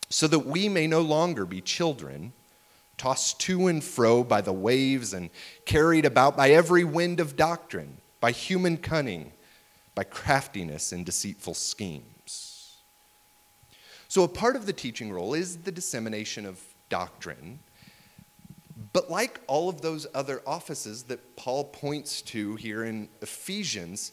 so 0.08 0.26
that 0.28 0.40
we 0.40 0.68
may 0.68 0.86
no 0.86 1.00
longer 1.00 1.44
be 1.44 1.60
children, 1.60 2.32
tossed 2.96 3.40
to 3.40 3.66
and 3.66 3.82
fro 3.82 4.22
by 4.22 4.40
the 4.40 4.52
waves 4.52 5.12
and 5.12 5.30
carried 5.64 6.04
about 6.04 6.36
by 6.36 6.50
every 6.50 6.84
wind 6.84 7.20
of 7.20 7.36
doctrine, 7.36 7.98
by 8.20 8.30
human 8.30 8.76
cunning, 8.76 9.32
by 9.94 10.04
craftiness 10.04 10.92
and 10.92 11.04
deceitful 11.04 11.54
schemes. 11.54 12.76
So, 14.08 14.22
a 14.22 14.28
part 14.28 14.56
of 14.56 14.66
the 14.66 14.72
teaching 14.72 15.12
role 15.12 15.34
is 15.34 15.58
the 15.58 15.72
dissemination 15.72 16.46
of 16.46 16.60
doctrine. 16.88 17.58
But 18.96 19.10
like 19.10 19.42
all 19.46 19.68
of 19.68 19.82
those 19.82 20.06
other 20.14 20.40
offices 20.46 21.02
that 21.02 21.36
Paul 21.36 21.64
points 21.64 22.22
to 22.22 22.56
here 22.56 22.82
in 22.84 23.10
Ephesians, 23.20 24.10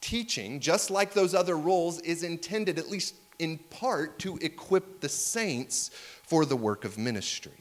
teaching, 0.00 0.58
just 0.58 0.90
like 0.90 1.12
those 1.12 1.36
other 1.36 1.56
roles, 1.56 2.00
is 2.00 2.24
intended, 2.24 2.76
at 2.76 2.90
least 2.90 3.14
in 3.38 3.58
part 3.58 4.18
to 4.18 4.36
equip 4.38 5.00
the 5.00 5.08
saints 5.08 5.92
for 6.24 6.44
the 6.44 6.56
work 6.56 6.84
of 6.84 6.98
ministry. 6.98 7.52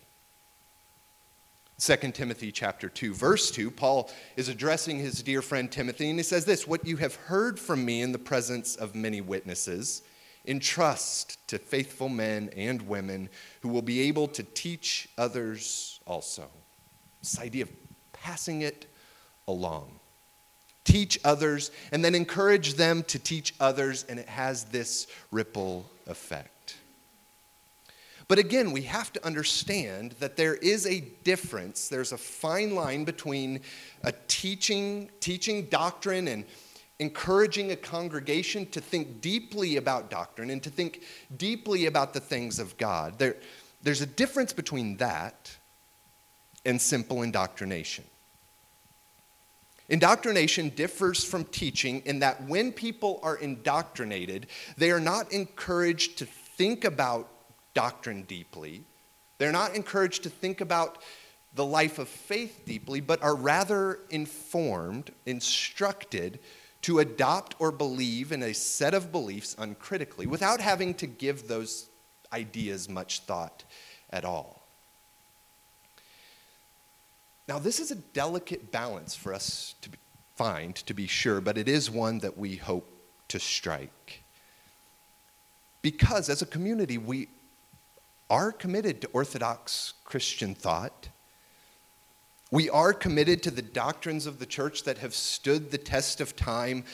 2 1.78 1.96
Timothy 2.12 2.52
chapter 2.52 2.90
2 2.90 3.14
verse 3.14 3.52
2 3.52 3.70
Paul 3.70 4.10
is 4.36 4.50
addressing 4.50 4.98
his 4.98 5.22
dear 5.22 5.44
friend 5.44 5.72
Timothy 5.72 6.10
and 6.10 6.18
he 6.18 6.24
says 6.24 6.46
this 6.46 6.68
what 6.68 6.88
you 6.88 6.98
have 6.98 7.16
heard 7.16 7.60
from 7.60 7.84
me 7.86 8.02
in 8.02 8.12
the 8.12 8.20
presence 8.20 8.76
of 8.76 8.96
many 8.96 9.22
witnesses 9.22 10.02
entrust 10.46 11.46
to 11.48 11.58
faithful 11.58 12.10
men 12.10 12.50
and 12.56 12.84
women 12.84 13.30
who 13.62 13.70
will 13.70 13.82
be 13.82 14.02
able 14.02 14.28
to 14.30 14.44
teach 14.44 15.10
others 15.18 16.00
also 16.06 16.50
this 17.24 17.40
idea 17.40 17.64
of 17.64 17.72
passing 18.12 18.62
it 18.62 18.86
along 19.48 20.00
teach 20.84 21.20
others, 21.24 21.72
and 21.92 22.04
then 22.04 22.16
encourage 22.16 22.74
them 22.74 23.04
to 23.04 23.20
teach 23.20 23.54
others, 23.60 24.06
and 24.10 24.20
it 24.20 24.28
has 24.28 24.66
this 24.66 25.08
ripple 25.32 25.86
effect. 26.08 26.76
But 28.28 28.40
again, 28.40 28.72
we 28.72 28.84
have 28.84 29.12
to 29.14 29.26
understand 29.26 30.16
that 30.20 30.38
there 30.38 30.56
is 30.56 30.86
a 30.86 31.02
difference. 31.24 31.88
There's 31.88 32.12
a 32.12 32.18
fine 32.18 32.74
line 32.74 33.04
between 33.04 33.62
a 34.04 34.14
teaching, 34.28 35.10
teaching 35.20 35.66
doctrine 35.66 36.28
and 36.28 36.46
encouraging 37.00 37.72
a 37.72 37.76
congregation 37.76 38.66
to 38.68 38.80
think 38.80 39.20
deeply 39.20 39.78
about 39.78 40.10
doctrine 40.10 40.50
and 40.50 40.64
to 40.64 40.70
think 40.70 41.04
deeply 41.36 41.86
about 41.86 42.14
the 42.14 42.20
things 42.20 42.60
of 42.60 42.78
God. 42.78 43.20
There, 43.20 43.36
there's 43.82 44.02
a 44.02 44.06
difference 44.06 44.54
between 44.54 44.98
that 44.98 45.58
and 46.66 46.82
simple 46.82 47.22
indoctrination. 47.22 48.06
Indoctrination 49.90 50.70
differs 50.70 51.24
from 51.24 51.44
teaching 51.46 52.02
in 52.06 52.20
that 52.20 52.44
when 52.48 52.72
people 52.72 53.20
are 53.22 53.36
indoctrinated, 53.36 54.48
they 54.78 54.92
are 54.92 55.00
not 55.00 55.32
encouraged 55.32 56.18
to 56.20 56.26
think 56.26 56.86
about 56.86 57.30
doctrine 57.74 58.24
deeply. 58.24 58.84
They're 59.38 59.52
not 59.52 59.76
encouraged 59.76 60.24
to 60.24 60.30
think 60.30 60.62
about 60.62 61.00
the 61.54 61.66
life 61.66 62.00
of 62.00 62.08
faith 62.08 62.62
deeply, 62.66 63.02
but 63.02 63.22
are 63.22 63.36
rather 63.36 64.00
informed, 64.10 65.12
instructed 65.26 66.40
to 66.84 67.00
adopt 67.00 67.56
or 67.60 67.72
believe 67.72 68.32
in 68.32 68.44
a 68.44 68.54
set 68.54 68.94
of 68.94 69.12
beliefs 69.12 69.56
uncritically 69.60 70.28
without 70.28 70.60
having 70.60 70.94
to 70.96 71.08
give 71.08 71.48
those 71.48 71.90
ideas 72.32 72.90
much 72.90 73.22
thought 73.22 73.64
at 74.10 74.26
all. 74.26 74.63
Now, 77.48 77.60
this 77.60 77.80
is 77.80 77.92
a 77.92 77.96
delicate 77.96 78.72
balance 78.72 79.16
for 79.16 79.34
us 79.34 79.76
to 79.82 79.90
find, 80.36 80.76
to 80.76 80.94
be 80.94 81.08
sure, 81.08 81.42
but 81.42 81.58
it 81.58 81.68
is 81.68 81.92
one 81.92 82.20
that 82.20 82.38
we 82.38 82.56
hope 82.56 82.90
to 83.28 83.40
strike. 83.40 84.24
Because 85.82 86.30
as 86.30 86.42
a 86.42 86.46
community, 86.46 86.98
we 86.98 87.28
are 88.30 88.52
committed 88.52 89.02
to 89.02 89.10
Orthodox 89.12 89.94
Christian 90.06 90.56
thought. 90.56 91.10
We 92.52 92.70
are 92.70 92.94
committed 92.94 93.44
to 93.44 93.52
the 93.52 93.62
doctrines 93.62 94.26
of 94.26 94.40
the 94.40 94.46
church 94.46 94.84
that 94.84 95.00
have 95.00 95.14
stood 95.14 95.70
the 95.70 95.78
test 95.78 96.22
of 96.22 96.36
time, 96.36 96.86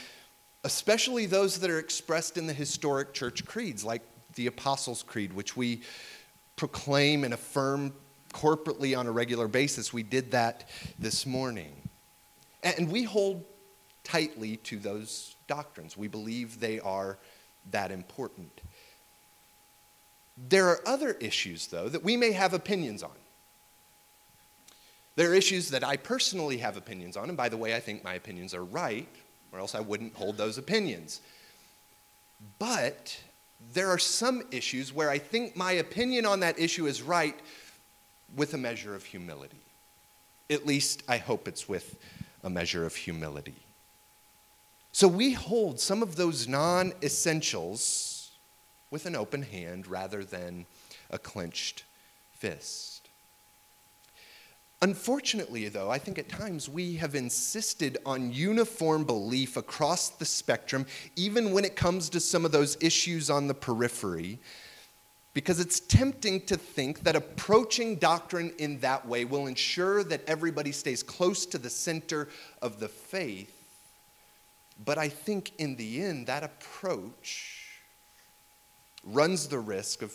especially 0.63 1.27
those 1.27 1.59
that 1.59 1.69
are 1.69 1.79
expressed 1.79 2.37
in 2.37 2.47
the 2.47 2.53
historic 2.53 3.13
church 3.13 3.45
creeds, 3.45 3.83
like 3.83 4.01
the 4.35 4.47
Apostles' 4.47 5.03
Creed, 5.03 5.33
which 5.33 5.55
we 5.55 5.81
proclaim 6.55 7.23
and 7.23 7.33
affirm 7.33 7.93
corporately 8.33 8.97
on 8.97 9.07
a 9.07 9.11
regular 9.11 9.47
basis. 9.47 9.93
We 9.93 10.03
did 10.03 10.31
that 10.31 10.69
this 10.97 11.25
morning. 11.25 11.73
And 12.63 12.91
we 12.91 13.03
hold 13.03 13.43
tightly 14.03 14.57
to 14.57 14.77
those 14.77 15.35
doctrines. 15.47 15.95
We 15.95 16.07
believe 16.07 16.59
they 16.59 16.79
are 16.79 17.17
that 17.71 17.91
important. 17.91 18.61
There 20.47 20.67
are 20.67 20.79
other 20.85 21.11
issues, 21.13 21.67
though, 21.67 21.89
that 21.89 22.03
we 22.03 22.15
may 22.15 22.31
have 22.31 22.53
opinions 22.53 23.03
on. 23.03 23.11
There 25.15 25.31
are 25.31 25.33
issues 25.33 25.69
that 25.71 25.83
I 25.83 25.97
personally 25.97 26.57
have 26.57 26.77
opinions 26.77 27.17
on, 27.17 27.27
and 27.27 27.37
by 27.37 27.49
the 27.49 27.57
way, 27.57 27.75
I 27.75 27.81
think 27.81 28.03
my 28.03 28.13
opinions 28.13 28.53
are 28.53 28.63
right, 28.63 29.09
or 29.51 29.59
else 29.59 29.75
I 29.75 29.81
wouldn't 29.81 30.15
hold 30.15 30.37
those 30.37 30.57
opinions. 30.57 31.19
But 32.57 33.19
there 33.73 33.89
are 33.89 33.97
some 33.97 34.43
issues 34.51 34.93
where 34.93 35.09
I 35.09 35.17
think 35.17 35.57
my 35.57 35.73
opinion 35.73 36.25
on 36.25 36.39
that 36.39 36.57
issue 36.57 36.87
is 36.87 37.01
right 37.01 37.37
with 38.35 38.53
a 38.53 38.57
measure 38.57 38.95
of 38.95 39.05
humility. 39.05 39.61
At 40.49 40.65
least 40.65 41.03
I 41.07 41.17
hope 41.17 41.47
it's 41.47 41.69
with 41.69 41.97
a 42.43 42.49
measure 42.49 42.85
of 42.85 42.95
humility. 42.95 43.55
So 44.91 45.07
we 45.07 45.33
hold 45.33 45.79
some 45.79 46.01
of 46.01 46.15
those 46.15 46.47
non 46.47 46.93
essentials 47.03 48.31
with 48.91 49.05
an 49.05 49.15
open 49.15 49.43
hand 49.43 49.87
rather 49.87 50.23
than 50.23 50.65
a 51.11 51.19
clenched 51.19 51.83
fist. 52.33 52.99
Unfortunately, 54.81 55.67
though, 55.67 55.91
I 55.91 55.97
think 55.97 56.17
at 56.17 56.29
times 56.29 56.69
we 56.69 56.95
have 56.95 57.13
insisted 57.13 57.97
on 58.05 58.31
uniform 58.31 59.03
belief 59.03 59.57
across 59.57 60.09
the 60.09 60.25
spectrum, 60.25 60.85
even 61.17 61.51
when 61.51 61.65
it 61.65 61.75
comes 61.75 62.09
to 62.09 62.19
some 62.21 62.45
of 62.45 62.53
those 62.53 62.77
issues 62.79 63.29
on 63.29 63.47
the 63.47 63.53
periphery, 63.53 64.39
because 65.39 65.61
it's 65.61 65.79
tempting 65.79 66.41
to 66.41 66.57
think 66.57 66.99
that 66.99 67.15
approaching 67.15 67.95
doctrine 67.95 68.51
in 68.57 68.77
that 68.81 69.07
way 69.07 69.23
will 69.23 69.47
ensure 69.47 70.03
that 70.03 70.21
everybody 70.27 70.73
stays 70.73 71.01
close 71.01 71.45
to 71.45 71.57
the 71.57 71.69
center 71.69 72.27
of 72.61 72.81
the 72.81 72.89
faith. 72.89 73.55
But 74.83 74.97
I 74.97 75.07
think 75.07 75.53
in 75.57 75.77
the 75.77 76.03
end, 76.03 76.27
that 76.27 76.43
approach 76.43 77.69
runs 79.05 79.47
the 79.47 79.59
risk 79.59 80.01
of 80.01 80.13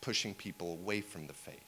pushing 0.00 0.32
people 0.32 0.74
away 0.74 1.00
from 1.00 1.26
the 1.26 1.32
faith 1.32 1.64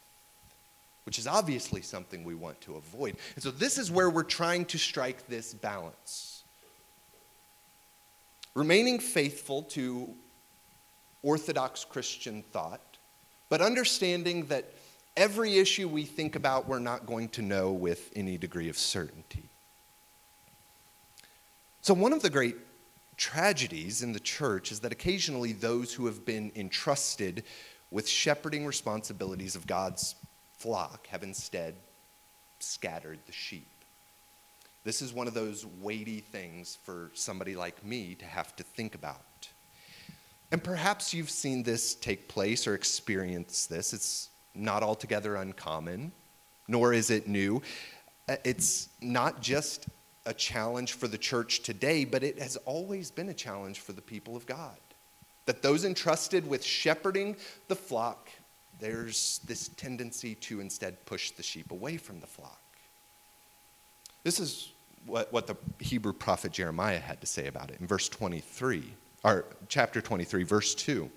which 1.05 1.19
is 1.19 1.27
obviously 1.27 1.81
something 1.81 2.23
we 2.23 2.35
want 2.35 2.61
to 2.61 2.77
avoid. 2.77 3.17
And 3.35 3.43
so 3.43 3.51
this 3.51 3.79
is 3.79 3.91
where 3.91 4.11
we're 4.11 4.23
trying 4.23 4.67
to 4.67 4.77
strike 4.77 5.27
this 5.27 5.55
balance. 5.55 6.43
Remaining 8.55 8.99
faithful 8.99 9.63
to 9.63 10.15
Orthodox 11.23 11.85
Christian 11.85 12.43
thought, 12.53 12.99
but 13.49 13.61
understanding 13.61 14.47
that 14.47 14.73
every 15.17 15.59
issue 15.59 15.89
we 15.89 16.05
think 16.05 16.37
about, 16.37 16.69
we're 16.69 16.79
not 16.79 17.07
going 17.07 17.29
to 17.31 17.43
know 17.43 17.73
with 17.73 18.11
any 18.15 18.39
degree 18.39 18.69
of 18.69 18.79
certainty. 18.79 19.45
So, 21.83 21.95
one 21.95 22.13
of 22.13 22.23
the 22.23 22.31
great 22.31 22.57
tragedies 23.17 24.03
in 24.03 24.13
the 24.13 24.21
church 24.21 24.71
is 24.71 24.81
that 24.81 24.93
occasionally 24.93 25.53
those 25.53 25.93
who 25.93 26.07
have 26.07 26.25
been 26.25 26.53
entrusted 26.55 27.43
with 27.91 28.09
shepherding 28.09 28.65
responsibilities 28.65 29.57
of 29.57 29.67
God's 29.67 30.15
flock 30.59 31.07
have 31.09 31.23
instead 31.23 31.75
scattered 32.61 33.19
the 33.27 33.33
sheep. 33.33 33.67
This 34.85 35.03
is 35.03 35.13
one 35.13 35.27
of 35.27 35.35
those 35.35 35.67
weighty 35.81 36.21
things 36.21 36.79
for 36.85 37.11
somebody 37.15 37.57
like 37.57 37.85
me 37.85 38.15
to 38.17 38.25
have 38.25 38.55
to 38.57 38.63
think 38.63 38.95
about. 38.95 39.49
And 40.51 40.63
perhaps 40.63 41.13
you've 41.13 41.31
seen 41.31 41.63
this 41.63 41.95
take 41.95 42.29
place 42.29 42.67
or 42.67 42.75
experienced 42.75 43.69
this. 43.69 43.93
It's 43.93 44.31
not 44.55 44.83
altogether 44.83 45.37
uncommon, 45.37 46.13
nor 46.67 46.93
is 46.93 47.11
it 47.11 47.29
new. 47.29 47.63
Uh, 48.29 48.37
it's 48.45 48.89
not 49.01 49.43
just 49.43 49.87
a 50.27 50.35
challenge 50.35 50.95
for 50.95 51.09
the 51.09 51.19
church 51.19 51.61
today, 51.61 52.05
but 52.05 52.23
it 52.23 52.39
has 52.39 52.57
always 52.59 53.11
been 53.11 53.29
a 53.29 53.35
challenge 53.35 53.81
for 53.81 53.93
the 53.93 54.03
people 54.03 54.37
of 54.37 54.47
God. 54.47 54.77
That 55.47 55.63
those 55.63 55.85
entrusted 55.85 56.47
with 56.49 56.65
shepherding 56.65 57.37
the 57.69 57.77
flock 57.77 58.29
there's 58.79 59.41
this 59.45 59.69
tendency 59.69 60.35
to 60.37 60.61
instead 60.61 61.05
push 61.05 61.33
the 61.33 61.43
sheep 61.43 61.73
away 61.73 61.97
from 61.97 62.21
the 62.21 62.27
flock. 62.27 62.61
This 64.25 64.39
is 64.39 64.73
what, 65.07 65.33
what 65.33 65.47
the 65.47 65.57
Hebrew 65.81 66.13
prophet 66.13 66.53
Jeremiah 66.53 66.99
had 66.99 67.21
to 67.21 67.27
say 67.27 67.47
about 67.47 67.71
it 67.71 67.81
in 67.81 67.87
verse 67.87 68.09
23, 68.09 68.93
or 69.25 69.45
chapter 69.69 70.01
23, 70.01 70.43
verse 70.45 70.75
2. 70.75 71.11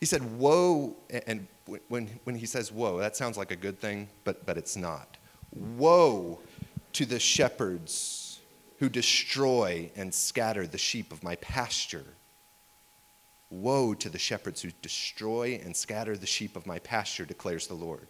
He 0.00 0.06
said, 0.06 0.38
Woe, 0.38 0.94
and 1.26 1.46
when, 1.88 2.08
when 2.24 2.36
he 2.36 2.46
says 2.46 2.70
woe, 2.70 2.98
that 2.98 3.16
sounds 3.16 3.36
like 3.36 3.50
a 3.50 3.56
good 3.56 3.80
thing, 3.80 4.08
but, 4.24 4.46
but 4.46 4.56
it's 4.56 4.76
not. 4.76 5.16
Woe 5.54 6.40
to 6.92 7.06
the 7.06 7.18
shepherds 7.18 8.40
who 8.78 8.88
destroy 8.88 9.90
and 9.96 10.12
scatter 10.12 10.66
the 10.66 10.78
sheep 10.78 11.12
of 11.12 11.22
my 11.22 11.36
pasture. 11.36 12.04
Woe 13.50 13.94
to 13.94 14.08
the 14.08 14.18
shepherds 14.18 14.62
who 14.62 14.70
destroy 14.82 15.60
and 15.64 15.74
scatter 15.74 16.16
the 16.16 16.26
sheep 16.26 16.56
of 16.56 16.66
my 16.66 16.78
pasture, 16.80 17.24
declares 17.24 17.66
the 17.66 17.74
Lord. 17.74 18.08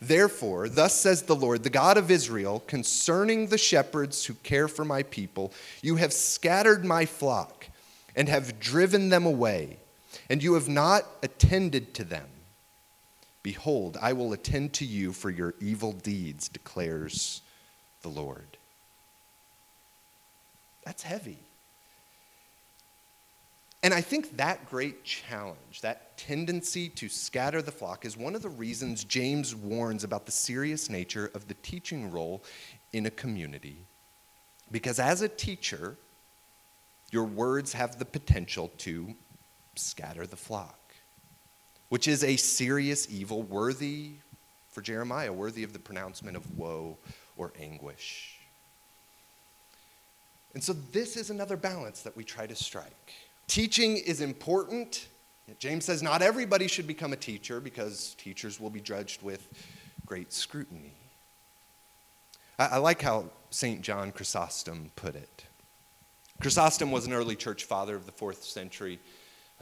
Therefore, 0.00 0.68
thus 0.68 0.94
says 0.94 1.22
the 1.22 1.34
Lord, 1.34 1.64
the 1.64 1.70
God 1.70 1.96
of 1.96 2.10
Israel, 2.10 2.62
concerning 2.66 3.48
the 3.48 3.58
shepherds 3.58 4.24
who 4.24 4.34
care 4.34 4.68
for 4.68 4.84
my 4.84 5.02
people, 5.02 5.52
you 5.82 5.96
have 5.96 6.12
scattered 6.12 6.84
my 6.84 7.04
flock 7.04 7.66
and 8.14 8.28
have 8.28 8.60
driven 8.60 9.08
them 9.08 9.26
away, 9.26 9.78
and 10.30 10.42
you 10.42 10.54
have 10.54 10.68
not 10.68 11.04
attended 11.22 11.94
to 11.94 12.04
them. 12.04 12.26
Behold, 13.42 13.96
I 14.00 14.12
will 14.12 14.32
attend 14.32 14.72
to 14.74 14.84
you 14.84 15.12
for 15.12 15.30
your 15.30 15.54
evil 15.60 15.92
deeds, 15.92 16.48
declares 16.48 17.42
the 18.02 18.08
Lord. 18.08 18.56
That's 20.84 21.02
heavy. 21.02 21.38
And 23.82 23.94
I 23.94 24.00
think 24.00 24.36
that 24.36 24.68
great 24.68 25.04
challenge, 25.04 25.82
that 25.82 26.16
tendency 26.18 26.88
to 26.90 27.08
scatter 27.08 27.62
the 27.62 27.70
flock, 27.70 28.04
is 28.04 28.16
one 28.16 28.34
of 28.34 28.42
the 28.42 28.48
reasons 28.48 29.04
James 29.04 29.54
warns 29.54 30.02
about 30.02 30.26
the 30.26 30.32
serious 30.32 30.90
nature 30.90 31.30
of 31.34 31.46
the 31.46 31.54
teaching 31.54 32.10
role 32.10 32.42
in 32.92 33.06
a 33.06 33.10
community. 33.10 33.78
Because 34.72 34.98
as 34.98 35.22
a 35.22 35.28
teacher, 35.28 35.96
your 37.12 37.24
words 37.24 37.72
have 37.72 37.98
the 37.98 38.04
potential 38.04 38.72
to 38.78 39.14
scatter 39.76 40.26
the 40.26 40.36
flock, 40.36 40.78
which 41.88 42.08
is 42.08 42.24
a 42.24 42.36
serious 42.36 43.06
evil 43.10 43.42
worthy, 43.42 44.14
for 44.70 44.82
Jeremiah, 44.82 45.32
worthy 45.32 45.62
of 45.62 45.72
the 45.72 45.78
pronouncement 45.78 46.36
of 46.36 46.58
woe 46.58 46.98
or 47.36 47.52
anguish. 47.58 48.38
And 50.54 50.62
so, 50.62 50.72
this 50.92 51.16
is 51.16 51.30
another 51.30 51.56
balance 51.56 52.02
that 52.02 52.16
we 52.16 52.24
try 52.24 52.46
to 52.46 52.54
strike. 52.54 53.14
Teaching 53.48 53.96
is 53.96 54.20
important. 54.20 55.08
James 55.58 55.86
says 55.86 56.02
not 56.02 56.20
everybody 56.20 56.68
should 56.68 56.86
become 56.86 57.14
a 57.14 57.16
teacher 57.16 57.60
because 57.60 58.14
teachers 58.18 58.60
will 58.60 58.68
be 58.68 58.80
judged 58.80 59.22
with 59.22 59.48
great 60.04 60.34
scrutiny. 60.34 60.92
I, 62.58 62.66
I 62.66 62.76
like 62.76 63.00
how 63.00 63.24
St. 63.48 63.80
John 63.80 64.12
Chrysostom 64.12 64.90
put 64.96 65.16
it. 65.16 65.46
Chrysostom 66.42 66.92
was 66.92 67.06
an 67.06 67.14
early 67.14 67.34
church 67.34 67.64
father 67.64 67.96
of 67.96 68.04
the 68.04 68.12
fourth 68.12 68.44
century. 68.44 69.00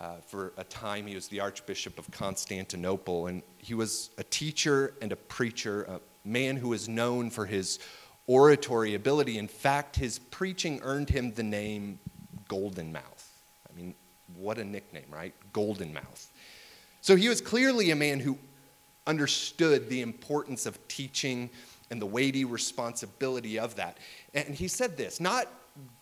Uh, 0.01 0.16
for 0.27 0.53
a 0.59 0.64
time, 0.64 1.07
he 1.07 1.14
was 1.14 1.29
the 1.29 1.40
Archbishop 1.40 1.99
of 1.99 2.11
Constantinople, 2.11 3.29
and 3.29 3.42
he 3.57 3.72
was 3.72 4.11
a 4.18 4.25
teacher 4.25 4.94
and 5.01 5.12
a 5.12 5.16
preacher, 5.16 5.85
a 5.85 6.01
man 6.25 6.57
who 6.57 6.68
was 6.70 6.88
known 6.88 7.31
for 7.31 7.46
his 7.46 7.79
oratory 8.27 8.94
ability. 8.94 9.38
In 9.38 9.49
fact, 9.49 9.96
his 9.96 10.18
preaching 10.18 10.81
earned 10.83 11.09
him 11.09 11.33
the 11.33 11.44
name 11.44 11.99
Golden 12.49 12.92
Mouth 12.92 13.16
what 14.47 14.59
a 14.59 14.65
nickname, 14.65 15.07
right? 15.11 15.35
Golden 15.53 15.93
Mouth. 15.93 16.31
So 17.01 17.17
he 17.17 17.29
was 17.29 17.41
clearly 17.41 17.91
a 17.91 17.97
man 17.97 18.21
who 18.21 18.39
understood 19.05 19.89
the 19.89 20.03
importance 20.03 20.67
of 20.67 20.79
teaching 20.87 21.51
and 21.91 22.01
the 22.01 22.07
weighty 22.07 22.45
responsibility 22.45 23.59
of 23.59 23.75
that. 23.75 23.99
And 24.35 24.55
he 24.55 24.69
said 24.69 24.97
this, 24.97 25.21
not 25.21 25.49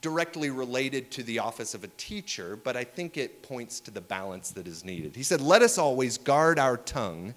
directly 0.02 0.50
related 0.50 1.10
to 1.12 1.22
the 1.22 1.38
office 1.38 1.72
of 1.74 1.84
a 1.84 1.88
teacher, 1.96 2.54
but 2.56 2.76
I 2.76 2.84
think 2.84 3.16
it 3.16 3.42
points 3.42 3.80
to 3.80 3.90
the 3.90 4.02
balance 4.02 4.50
that 4.50 4.68
is 4.68 4.84
needed. 4.84 5.16
He 5.16 5.22
said, 5.22 5.40
Let 5.40 5.62
us 5.62 5.78
always 5.78 6.18
guard 6.18 6.58
our 6.58 6.76
tongue, 6.76 7.34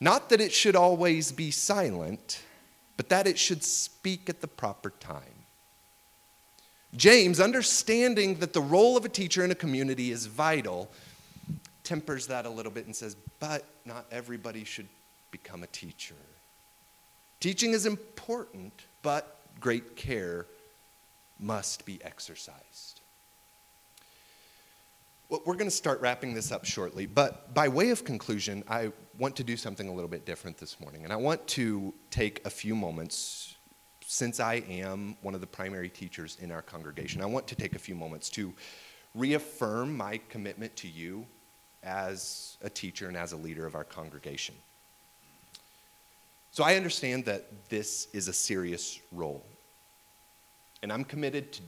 not 0.00 0.30
that 0.30 0.40
it 0.40 0.52
should 0.52 0.76
always 0.76 1.32
be 1.32 1.50
silent, 1.50 2.40
but 2.96 3.08
that 3.08 3.26
it 3.26 3.36
should 3.36 3.64
speak 3.64 4.28
at 4.28 4.40
the 4.40 4.48
proper 4.48 4.90
time. 5.00 5.41
James, 6.96 7.40
understanding 7.40 8.36
that 8.36 8.52
the 8.52 8.60
role 8.60 8.96
of 8.96 9.04
a 9.04 9.08
teacher 9.08 9.44
in 9.44 9.50
a 9.50 9.54
community 9.54 10.10
is 10.10 10.26
vital, 10.26 10.90
tempers 11.84 12.26
that 12.26 12.44
a 12.44 12.50
little 12.50 12.72
bit 12.72 12.86
and 12.86 12.94
says, 12.94 13.16
But 13.40 13.64
not 13.84 14.06
everybody 14.10 14.64
should 14.64 14.88
become 15.30 15.62
a 15.62 15.68
teacher. 15.68 16.14
Teaching 17.40 17.72
is 17.72 17.86
important, 17.86 18.72
but 19.02 19.38
great 19.58 19.96
care 19.96 20.46
must 21.40 21.84
be 21.84 21.98
exercised. 22.04 23.00
Well, 25.28 25.40
we're 25.46 25.54
going 25.54 25.70
to 25.70 25.74
start 25.74 26.00
wrapping 26.02 26.34
this 26.34 26.52
up 26.52 26.66
shortly, 26.66 27.06
but 27.06 27.54
by 27.54 27.66
way 27.66 27.88
of 27.88 28.04
conclusion, 28.04 28.62
I 28.68 28.92
want 29.18 29.34
to 29.36 29.44
do 29.44 29.56
something 29.56 29.88
a 29.88 29.92
little 29.92 30.10
bit 30.10 30.26
different 30.26 30.58
this 30.58 30.78
morning. 30.78 31.04
And 31.04 31.12
I 31.12 31.16
want 31.16 31.46
to 31.48 31.94
take 32.10 32.44
a 32.46 32.50
few 32.50 32.76
moments, 32.76 33.51
since 34.12 34.40
I 34.40 34.56
am 34.68 35.16
one 35.22 35.34
of 35.34 35.40
the 35.40 35.46
primary 35.46 35.88
teachers 35.88 36.36
in 36.38 36.52
our 36.52 36.60
congregation, 36.60 37.22
I 37.22 37.26
want 37.26 37.46
to 37.46 37.54
take 37.54 37.74
a 37.74 37.78
few 37.78 37.94
moments 37.94 38.28
to 38.30 38.52
reaffirm 39.14 39.96
my 39.96 40.20
commitment 40.28 40.76
to 40.76 40.88
you 40.88 41.24
as 41.82 42.58
a 42.62 42.68
teacher 42.68 43.08
and 43.08 43.16
as 43.16 43.32
a 43.32 43.38
leader 43.38 43.64
of 43.64 43.74
our 43.74 43.84
congregation. 43.84 44.54
So 46.50 46.62
I 46.62 46.74
understand 46.76 47.24
that 47.24 47.46
this 47.70 48.08
is 48.12 48.28
a 48.28 48.34
serious 48.34 49.00
role. 49.12 49.42
And 50.82 50.92
I'm 50.92 51.04
committed 51.04 51.50
to 51.54 51.62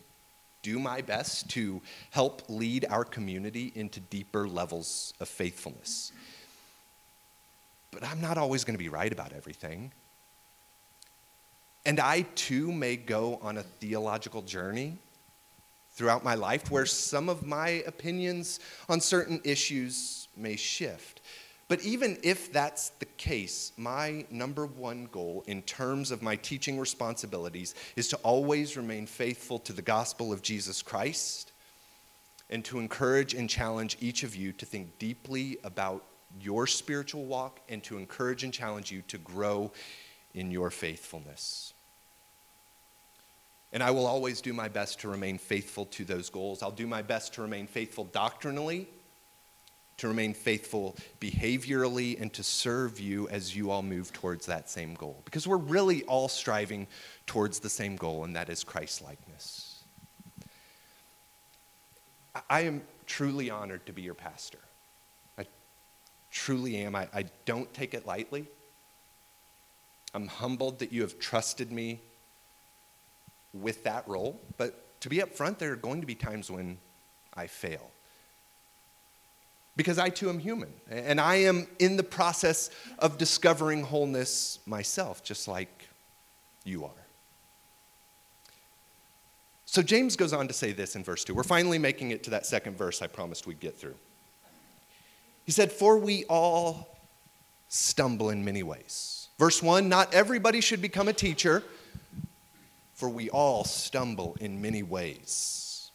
do 0.61 0.79
my 0.79 1.01
best 1.01 1.49
to 1.53 1.81
help 2.11 2.43
lead 2.51 2.85
our 2.91 3.05
community 3.07 3.73
into 3.75 4.01
deeper 4.01 4.47
levels 4.47 5.15
of 5.19 5.29
faithfulness. 5.31 6.13
But 7.91 8.05
I'm 8.05 8.21
not 8.21 8.37
always 8.37 8.65
going 8.65 8.75
to 8.75 8.85
be 8.85 8.91
right 8.91 9.11
about 9.11 9.33
everything. 9.33 9.93
And 11.87 12.01
I 12.01 12.23
too 12.35 12.73
may 12.73 12.97
go 12.97 13.39
on 13.43 13.59
a 13.59 13.63
theological 13.63 14.43
journey 14.43 14.97
throughout 15.93 16.25
my 16.25 16.35
life 16.35 16.71
where 16.71 16.87
some 16.87 17.29
of 17.29 17.47
my 17.47 17.69
opinions 17.87 18.59
on 18.89 19.01
certain 19.01 19.41
issues 19.45 20.29
may 20.37 20.57
shift. 20.57 21.21
But 21.69 21.83
even 21.83 22.19
if 22.23 22.53
that's 22.53 22.91
the 22.91 23.05
case, 23.05 23.73
my 23.77 24.27
number 24.31 24.67
one 24.67 25.09
goal 25.11 25.45
in 25.47 25.63
terms 25.63 26.11
of 26.11 26.23
my 26.23 26.37
teaching 26.37 26.79
responsibilities 26.79 27.75
is 27.97 28.09
to 28.09 28.17
always 28.19 28.77
remain 28.77 29.07
faithful 29.07 29.59
to 29.61 29.73
the 29.73 29.83
gospel 29.83 30.33
of 30.33 30.43
Jesus 30.43 30.83
Christ 30.83 31.53
and 32.51 32.65
to 32.67 32.79
encourage 32.79 33.35
and 33.35 33.49
challenge 33.49 33.97
each 34.01 34.23
of 34.23 34.37
you 34.37 34.53
to 34.53 34.67
think 34.67 34.99
deeply 34.99 35.59
about 35.65 36.05
your 36.41 36.67
spiritual 36.67 37.25
walk 37.25 37.61
and 37.69 37.83
to 37.85 37.99
encourage 37.99 38.45
and 38.45 38.53
challenge 38.53 38.91
you 38.91 39.03
to 39.09 39.19
grow 39.19 39.71
in 40.35 40.51
your 40.51 40.71
faithfulness. 40.71 41.74
And 43.75 43.83
I 43.83 43.91
will 43.91 44.07
always 44.07 44.41
do 44.41 44.55
my 44.55 44.69
best 44.69 45.01
to 45.01 45.09
remain 45.09 45.37
faithful 45.37 45.85
to 45.87 46.05
those 46.07 46.31
goals. 46.31 46.63
I'll 46.63 46.71
do 46.71 46.87
my 46.87 47.03
best 47.03 47.35
to 47.35 47.43
remain 47.43 47.67
faithful 47.67 48.05
doctrinally 48.05 48.89
to 49.99 50.09
remain 50.09 50.35
faithful 50.35 50.97
behaviorally, 51.21 52.21
and 52.21 52.33
to 52.33 52.43
serve 52.43 52.99
you 52.99 53.29
as 53.29 53.55
you 53.55 53.71
all 53.71 53.83
move 53.83 54.13
towards 54.13 54.47
that 54.47 54.69
same 54.69 54.95
goal. 54.95 55.21
Because 55.25 55.47
we're 55.47 55.57
really 55.57 56.03
all 56.05 56.29
striving 56.29 56.87
towards 57.27 57.61
the 57.61 57.71
same 57.71 57.97
goal, 57.97 58.25
and 58.25 58.35
that 58.35 58.49
is 58.49 58.65
Christ 58.65 59.03
likeness. 59.03 59.83
I 62.51 62.63
am 62.63 62.83
truly 63.07 63.51
honored 63.51 63.87
to 63.87 63.93
be 63.93 64.03
your 64.03 64.15
pastor. 64.15 64.59
I 65.39 65.47
truly 66.33 66.77
am. 66.79 66.97
I, 66.97 67.09
I 67.15 67.27
don't 67.45 67.73
take 67.73 67.95
it 67.95 68.05
lightly. 68.05 68.47
I'm 70.13 70.27
humbled 70.27 70.81
that 70.81 70.93
you 70.93 71.03
have 71.03 71.21
trusted 71.21 71.71
me 71.71 72.01
with 73.55 73.85
that 73.85 74.07
role, 74.07 74.41
but 74.59 75.01
to 75.01 75.09
be 75.09 75.19
upfront, 75.19 75.59
there 75.59 75.73
are 75.73 75.77
going 75.77 76.01
to 76.01 76.07
be 76.07 76.15
times 76.15 76.51
when 76.51 76.79
I 77.35 77.47
fail 77.47 77.91
because 79.77 79.99
I 79.99 80.09
too 80.09 80.29
am 80.29 80.39
human. 80.39 80.73
And 80.91 81.21
I 81.21 81.37
am 81.37 81.67
in 81.79 81.97
the 81.97 82.03
process 82.03 82.71
of 82.99 83.19
discovering 83.19 83.83
wholeness 83.83 84.61
myself, 84.67 85.23
just 85.23 85.49
like 85.49 85.89
you 86.65 86.85
are. 86.85 86.91
So 89.67 89.83
James 89.83 90.15
goes 90.15 90.33
on 90.33 90.47
to 90.47 90.55
say 90.55 90.73
this 90.73 90.95
in 90.95 91.03
verse 91.03 91.25
2. 91.25 91.35
We're 91.35 91.43
finally 91.43 91.79
making 91.79 92.13
it 92.13 92.23
to 92.25 92.31
that 92.31 92.47
second 92.47 92.79
verse 92.79 93.03
I 93.03 93.09
promised 93.09 93.47
we'd 93.47 93.59
get 93.59 93.77
through. 93.77 93.97
He 95.45 95.53
said, 95.53 95.73
For 95.73 95.99
we 95.99 96.25
all 96.27 96.97
stumble 97.69 98.31
in 98.31 98.45
many 98.45 98.63
ways. 98.63 99.29
Verse 99.37 99.63
1 99.63 99.89
Not 99.89 100.15
everybody 100.15 100.61
should 100.61 100.81
become 100.81 101.09
a 101.09 101.13
teacher, 101.13 101.65
for 102.95 103.09
we 103.09 103.29
all 103.31 103.65
stumble 103.65 104.37
in 104.41 104.63
many 104.63 104.83
ways. 104.83 105.91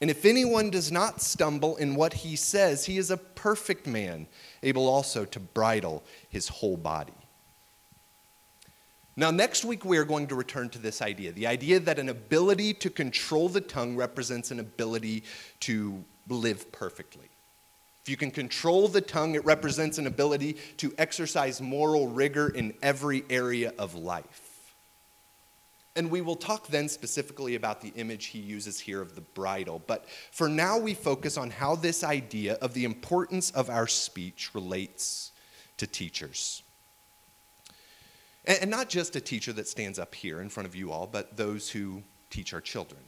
And 0.00 0.10
if 0.10 0.24
anyone 0.24 0.70
does 0.70 0.92
not 0.92 1.22
stumble 1.22 1.76
in 1.76 1.94
what 1.94 2.12
he 2.12 2.36
says, 2.36 2.84
he 2.84 2.98
is 2.98 3.10
a 3.10 3.16
perfect 3.16 3.86
man, 3.86 4.26
able 4.62 4.88
also 4.88 5.24
to 5.24 5.40
bridle 5.40 6.02
his 6.28 6.48
whole 6.48 6.76
body. 6.76 7.14
Now, 9.18 9.30
next 9.30 9.64
week, 9.64 9.86
we 9.86 9.96
are 9.96 10.04
going 10.04 10.26
to 10.26 10.34
return 10.34 10.68
to 10.70 10.78
this 10.78 11.00
idea 11.00 11.32
the 11.32 11.46
idea 11.46 11.80
that 11.80 11.98
an 11.98 12.10
ability 12.10 12.74
to 12.74 12.90
control 12.90 13.48
the 13.48 13.62
tongue 13.62 13.96
represents 13.96 14.50
an 14.50 14.60
ability 14.60 15.24
to 15.60 16.04
live 16.28 16.70
perfectly. 16.72 17.30
If 18.02 18.10
you 18.10 18.18
can 18.18 18.30
control 18.30 18.88
the 18.88 19.00
tongue, 19.00 19.34
it 19.34 19.44
represents 19.44 19.96
an 19.96 20.06
ability 20.06 20.58
to 20.76 20.94
exercise 20.98 21.60
moral 21.60 22.08
rigor 22.08 22.48
in 22.48 22.74
every 22.82 23.24
area 23.30 23.72
of 23.78 23.94
life. 23.94 24.45
And 25.96 26.10
we 26.10 26.20
will 26.20 26.36
talk 26.36 26.66
then 26.68 26.88
specifically 26.88 27.54
about 27.54 27.80
the 27.80 27.92
image 27.96 28.26
he 28.26 28.38
uses 28.38 28.78
here 28.78 29.00
of 29.00 29.14
the 29.14 29.22
bridle. 29.22 29.82
But 29.86 30.04
for 30.30 30.48
now, 30.48 30.78
we 30.78 30.92
focus 30.92 31.38
on 31.38 31.50
how 31.50 31.74
this 31.74 32.04
idea 32.04 32.54
of 32.54 32.74
the 32.74 32.84
importance 32.84 33.50
of 33.50 33.70
our 33.70 33.86
speech 33.86 34.54
relates 34.54 35.32
to 35.78 35.86
teachers. 35.86 36.62
And 38.46 38.70
not 38.70 38.88
just 38.88 39.16
a 39.16 39.20
teacher 39.20 39.52
that 39.54 39.66
stands 39.66 39.98
up 39.98 40.14
here 40.14 40.40
in 40.40 40.50
front 40.50 40.68
of 40.68 40.76
you 40.76 40.92
all, 40.92 41.06
but 41.06 41.36
those 41.36 41.70
who 41.70 42.02
teach 42.30 42.54
our 42.54 42.60
children 42.60 43.00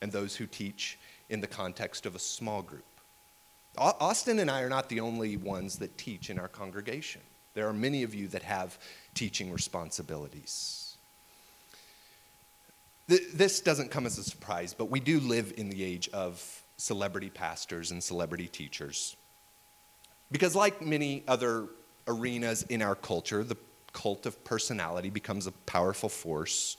and 0.00 0.10
those 0.10 0.36
who 0.36 0.46
teach 0.46 0.98
in 1.28 1.40
the 1.40 1.46
context 1.46 2.06
of 2.06 2.14
a 2.14 2.18
small 2.18 2.62
group. 2.62 2.84
Austin 3.76 4.38
and 4.38 4.50
I 4.50 4.62
are 4.62 4.68
not 4.68 4.88
the 4.88 5.00
only 5.00 5.36
ones 5.36 5.78
that 5.78 5.96
teach 5.98 6.30
in 6.30 6.38
our 6.38 6.48
congregation. 6.48 7.20
There 7.54 7.68
are 7.68 7.72
many 7.72 8.02
of 8.02 8.14
you 8.14 8.28
that 8.28 8.42
have 8.42 8.78
teaching 9.14 9.50
responsibilities. 9.50 10.81
This 13.34 13.60
doesn't 13.60 13.90
come 13.90 14.06
as 14.06 14.18
a 14.18 14.24
surprise, 14.24 14.74
but 14.74 14.90
we 14.90 15.00
do 15.00 15.20
live 15.20 15.52
in 15.56 15.68
the 15.68 15.82
age 15.82 16.08
of 16.10 16.62
celebrity 16.76 17.30
pastors 17.30 17.90
and 17.90 18.02
celebrity 18.02 18.48
teachers. 18.48 19.16
Because, 20.30 20.56
like 20.56 20.80
many 20.80 21.22
other 21.28 21.68
arenas 22.06 22.62
in 22.64 22.80
our 22.80 22.94
culture, 22.94 23.44
the 23.44 23.56
cult 23.92 24.24
of 24.24 24.42
personality 24.44 25.10
becomes 25.10 25.46
a 25.46 25.52
powerful 25.52 26.08
force. 26.08 26.76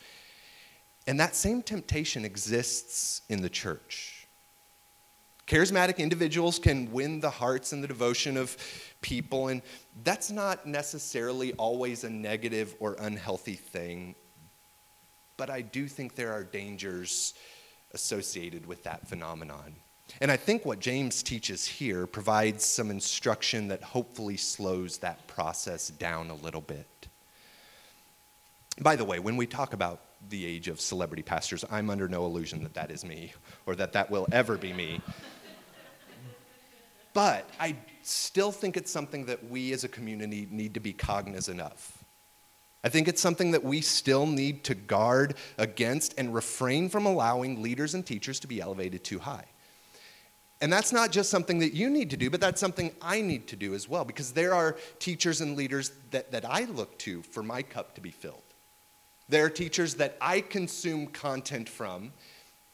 And 1.05 1.19
that 1.19 1.35
same 1.35 1.61
temptation 1.61 2.25
exists 2.25 3.21
in 3.29 3.41
the 3.41 3.49
church. 3.49 4.27
Charismatic 5.45 5.97
individuals 5.97 6.57
can 6.57 6.91
win 6.91 7.19
the 7.19 7.29
hearts 7.29 7.73
and 7.73 7.83
the 7.83 7.87
devotion 7.87 8.37
of 8.37 8.57
people, 9.01 9.49
and 9.49 9.61
that's 10.03 10.31
not 10.31 10.65
necessarily 10.65 11.53
always 11.53 12.05
a 12.05 12.09
negative 12.09 12.75
or 12.79 12.95
unhealthy 12.99 13.55
thing 13.55 14.15
but 15.37 15.49
I 15.49 15.61
do 15.61 15.87
think 15.87 16.15
there 16.15 16.33
are 16.33 16.43
dangers 16.43 17.33
associated 17.93 18.65
with 18.65 18.83
that 18.83 19.07
phenomenon. 19.07 19.75
And 20.21 20.31
I 20.31 20.37
think 20.37 20.65
what 20.65 20.79
James 20.79 21.23
teaches 21.23 21.65
here 21.65 22.05
provides 22.05 22.63
some 22.63 22.91
instruction 22.91 23.67
that 23.69 23.81
hopefully 23.81 24.37
slows 24.37 24.97
that 24.99 25.25
process 25.27 25.89
down 25.89 26.29
a 26.29 26.35
little 26.35 26.61
bit. 26.61 26.87
By 28.81 28.95
the 28.95 29.05
way, 29.05 29.19
when 29.19 29.37
we 29.37 29.47
talk 29.47 29.73
about 29.73 30.01
the 30.29 30.45
age 30.45 30.67
of 30.67 30.79
celebrity 30.81 31.23
pastors, 31.23 31.63
I'm 31.69 31.89
under 31.89 32.07
no 32.07 32.25
illusion 32.25 32.63
that 32.63 32.73
that 32.73 32.91
is 32.91 33.05
me 33.05 33.33
or 33.65 33.75
that 33.75 33.93
that 33.93 34.09
will 34.09 34.27
ever 34.31 34.57
be 34.57 34.73
me. 34.73 35.01
but 37.13 37.49
I 37.59 37.75
still 38.01 38.51
think 38.51 38.77
it's 38.77 38.91
something 38.91 39.25
that 39.25 39.49
we 39.49 39.73
as 39.73 39.83
a 39.83 39.89
community 39.89 40.47
need 40.49 40.73
to 40.73 40.79
be 40.79 40.93
cognizant 40.93 41.61
of. 41.61 42.02
I 42.83 42.89
think 42.89 43.07
it's 43.07 43.21
something 43.21 43.51
that 43.51 43.63
we 43.63 43.81
still 43.81 44.25
need 44.25 44.63
to 44.65 44.75
guard 44.75 45.35
against 45.57 46.15
and 46.17 46.33
refrain 46.33 46.89
from 46.89 47.05
allowing 47.05 47.63
leaders 47.63 47.93
and 47.93 48.05
teachers 48.05 48.39
to 48.41 48.47
be 48.47 48.59
elevated 48.59 49.03
too 49.03 49.19
high. 49.19 49.45
And 50.59 50.71
that's 50.71 50.93
not 50.93 51.11
just 51.11 51.29
something 51.29 51.59
that 51.59 51.73
you 51.73 51.89
need 51.89 52.09
to 52.11 52.17
do, 52.17 52.29
but 52.29 52.39
that's 52.39 52.59
something 52.59 52.91
I 53.01 53.21
need 53.21 53.47
to 53.47 53.57
do 53.57 53.73
as 53.73 53.89
well, 53.89 54.05
because 54.05 54.31
there 54.31 54.53
are 54.53 54.77
teachers 54.99 55.41
and 55.41 55.57
leaders 55.57 55.91
that, 56.11 56.31
that 56.31 56.45
I 56.49 56.63
look 56.65 56.97
to 56.99 57.21
for 57.21 57.43
my 57.43 57.61
cup 57.61 57.95
to 57.95 58.01
be 58.01 58.11
filled. 58.11 58.41
There 59.27 59.45
are 59.45 59.49
teachers 59.49 59.95
that 59.95 60.17
I 60.21 60.41
consume 60.41 61.07
content 61.07 61.67
from. 61.67 62.13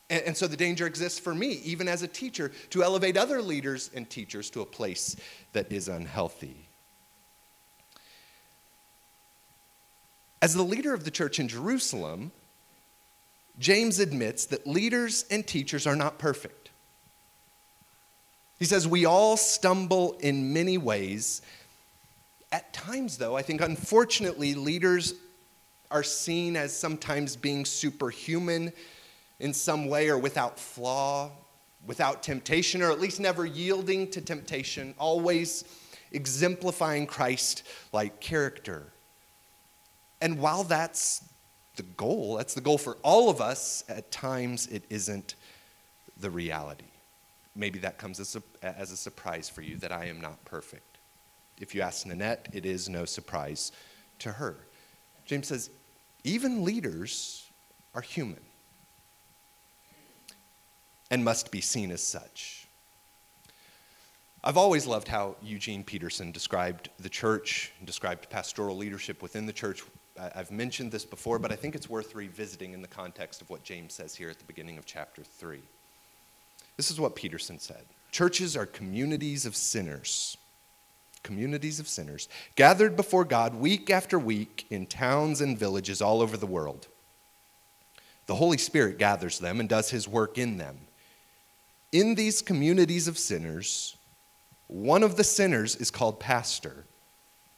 And, 0.09 0.23
and 0.23 0.37
so 0.37 0.47
the 0.47 0.57
danger 0.57 0.85
exists 0.85 1.19
for 1.19 1.33
me, 1.33 1.61
even 1.63 1.87
as 1.87 2.03
a 2.03 2.07
teacher, 2.07 2.51
to 2.71 2.83
elevate 2.83 3.17
other 3.17 3.41
leaders 3.41 3.89
and 3.95 4.09
teachers 4.09 4.49
to 4.51 4.61
a 4.61 4.65
place 4.65 5.15
that 5.53 5.71
is 5.71 5.87
unhealthy. 5.87 6.68
As 10.41 10.53
the 10.53 10.63
leader 10.63 10.93
of 10.93 11.03
the 11.03 11.11
church 11.11 11.39
in 11.39 11.47
Jerusalem, 11.47 12.31
James 13.59 13.99
admits 13.99 14.45
that 14.45 14.65
leaders 14.65 15.25
and 15.29 15.45
teachers 15.45 15.85
are 15.85 15.95
not 15.95 16.17
perfect. 16.17 16.69
He 18.57 18.65
says, 18.65 18.87
We 18.87 19.05
all 19.05 19.35
stumble 19.35 20.13
in 20.19 20.53
many 20.53 20.77
ways. 20.77 21.41
At 22.51 22.73
times, 22.73 23.17
though, 23.17 23.35
I 23.35 23.41
think 23.41 23.61
unfortunately, 23.61 24.55
leaders 24.55 25.13
are 25.91 26.03
seen 26.03 26.55
as 26.55 26.75
sometimes 26.75 27.35
being 27.35 27.65
superhuman 27.65 28.71
in 29.39 29.53
some 29.53 29.87
way 29.87 30.09
or 30.09 30.17
without 30.17 30.59
flaw, 30.59 31.31
without 31.85 32.23
temptation, 32.23 32.81
or 32.81 32.91
at 32.91 32.99
least 32.99 33.19
never 33.19 33.45
yielding 33.45 34.09
to 34.11 34.21
temptation, 34.21 34.93
always 34.97 35.63
exemplifying 36.11 37.05
Christ 37.05 37.63
like 37.91 38.19
character. 38.19 38.87
And 40.21 40.39
while 40.39 40.63
that's 40.63 41.23
the 41.75 41.83
goal, 41.83 42.35
that's 42.35 42.53
the 42.53 42.61
goal 42.61 42.77
for 42.77 42.97
all 43.03 43.29
of 43.29 43.39
us, 43.39 43.83
at 43.87 44.11
times 44.11 44.67
it 44.67 44.83
isn't 44.89 45.35
the 46.19 46.29
reality. 46.29 46.85
Maybe 47.55 47.79
that 47.79 47.97
comes 47.97 48.19
as 48.19 48.35
a, 48.35 48.43
as 48.61 48.91
a 48.91 48.97
surprise 48.97 49.49
for 49.49 49.61
you 49.61 49.77
that 49.77 49.91
I 49.91 50.05
am 50.05 50.19
not 50.19 50.43
perfect. 50.45 50.97
If 51.59 51.73
you 51.73 51.81
ask 51.81 52.05
Nanette, 52.05 52.49
it 52.53 52.65
is 52.65 52.89
no 52.89 53.05
surprise 53.05 53.71
to 54.19 54.33
her. 54.33 54.55
James 55.25 55.47
says, 55.47 55.69
even 56.23 56.63
leaders 56.63 57.45
are 57.95 58.01
human 58.01 58.39
and 61.11 61.23
must 61.23 61.51
be 61.51 61.61
seen 61.61 61.91
as 61.91 62.03
such. 62.03 62.67
I've 64.43 64.57
always 64.57 64.87
loved 64.87 65.07
how 65.07 65.35
Eugene 65.43 65.83
Peterson 65.83 66.31
described 66.31 66.89
the 66.99 67.09
church, 67.09 67.73
described 67.83 68.29
pastoral 68.29 68.77
leadership 68.77 69.21
within 69.21 69.45
the 69.45 69.53
church. 69.53 69.83
I've 70.35 70.51
mentioned 70.51 70.91
this 70.91 71.05
before, 71.05 71.39
but 71.39 71.51
I 71.51 71.55
think 71.55 71.75
it's 71.75 71.89
worth 71.89 72.13
revisiting 72.15 72.73
in 72.73 72.81
the 72.81 72.87
context 72.87 73.41
of 73.41 73.49
what 73.49 73.63
James 73.63 73.93
says 73.93 74.15
here 74.15 74.29
at 74.29 74.37
the 74.37 74.45
beginning 74.45 74.77
of 74.77 74.85
chapter 74.85 75.23
3. 75.23 75.61
This 76.77 76.91
is 76.91 76.99
what 76.99 77.15
Peterson 77.15 77.59
said 77.59 77.83
Churches 78.11 78.57
are 78.57 78.65
communities 78.65 79.45
of 79.45 79.55
sinners 79.55 80.37
communities 81.23 81.79
of 81.79 81.87
sinners, 81.87 82.27
gathered 82.55 82.95
before 82.95 83.25
God 83.25 83.55
week 83.55 83.89
after 83.89 84.17
week 84.17 84.65
in 84.69 84.85
towns 84.85 85.41
and 85.41 85.57
villages 85.57 86.01
all 86.01 86.21
over 86.21 86.37
the 86.37 86.45
world. 86.45 86.87
The 88.27 88.35
Holy 88.35 88.57
Spirit 88.57 88.97
gathers 88.97 89.39
them 89.39 89.59
and 89.59 89.67
does 89.67 89.89
his 89.89 90.07
work 90.07 90.37
in 90.37 90.57
them. 90.57 90.77
In 91.91 92.15
these 92.15 92.41
communities 92.41 93.07
of 93.07 93.17
sinners, 93.17 93.97
one 94.67 95.01
of 95.01 95.17
the 95.17 95.23
sinners 95.23 95.75
is 95.75 95.89
called 95.89 96.19
pastor 96.19 96.85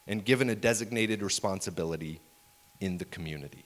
and 0.07 0.23
given 0.23 0.49
a 0.49 0.55
designated 0.55 1.21
responsibility 1.21 2.19
in 2.81 2.97
the 2.97 3.05
community. 3.05 3.63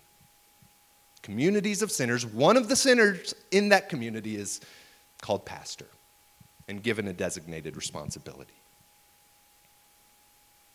Communities 1.23 1.81
of 1.81 1.91
sinners, 1.91 2.23
one 2.23 2.55
of 2.55 2.69
the 2.69 2.75
sinners 2.75 3.33
in 3.49 3.69
that 3.69 3.89
community 3.89 4.35
is 4.35 4.61
called 5.21 5.43
pastor 5.43 5.87
and 6.67 6.83
given 6.83 7.07
a 7.07 7.13
designated 7.13 7.75
responsibility. 7.75 8.53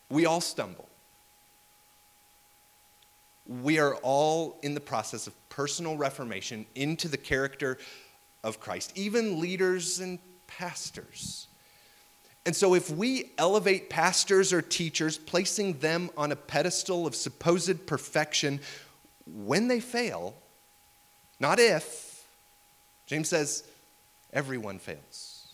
We 0.09 0.27
all 0.27 0.41
stumble. 0.41 0.89
We 3.63 3.79
are 3.79 3.95
all 3.97 4.59
in 4.63 4.75
the 4.75 4.81
process 4.81 5.27
of 5.27 5.49
personal 5.49 5.97
reformation 5.97 6.67
into 6.75 7.07
the 7.09 7.17
character 7.17 7.79
of 8.43 8.59
Christ, 8.59 8.93
even 8.97 9.41
leaders 9.41 10.01
and 10.01 10.19
pastors. 10.47 11.47
And 12.51 12.57
so, 12.57 12.75
if 12.75 12.91
we 12.91 13.31
elevate 13.39 13.91
pastors 13.91 14.53
or 14.53 14.61
teachers, 14.61 15.17
placing 15.17 15.79
them 15.79 16.11
on 16.17 16.33
a 16.33 16.35
pedestal 16.35 17.07
of 17.07 17.15
supposed 17.15 17.87
perfection, 17.87 18.59
when 19.25 19.69
they 19.69 19.79
fail, 19.79 20.35
not 21.39 21.61
if, 21.61 22.27
James 23.07 23.29
says, 23.29 23.63
everyone 24.33 24.81
fails. 24.81 25.53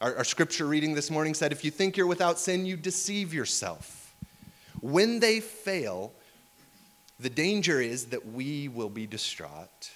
Our, 0.00 0.18
our, 0.18 0.22
scripture 0.22 0.66
reading 0.66 0.94
this 0.94 1.10
morning 1.10 1.34
said, 1.34 1.50
If 1.50 1.64
you 1.64 1.72
think 1.72 1.96
you're 1.96 2.06
without 2.06 2.38
sin, 2.38 2.64
you 2.64 2.76
deceive 2.76 3.34
yourself. 3.34 4.14
When 4.80 5.18
they 5.18 5.40
fail, 5.40 6.12
the 7.18 7.28
danger 7.28 7.80
is 7.80 8.06
that 8.10 8.24
we 8.32 8.68
will 8.68 8.88
be 8.88 9.08
distraught, 9.08 9.90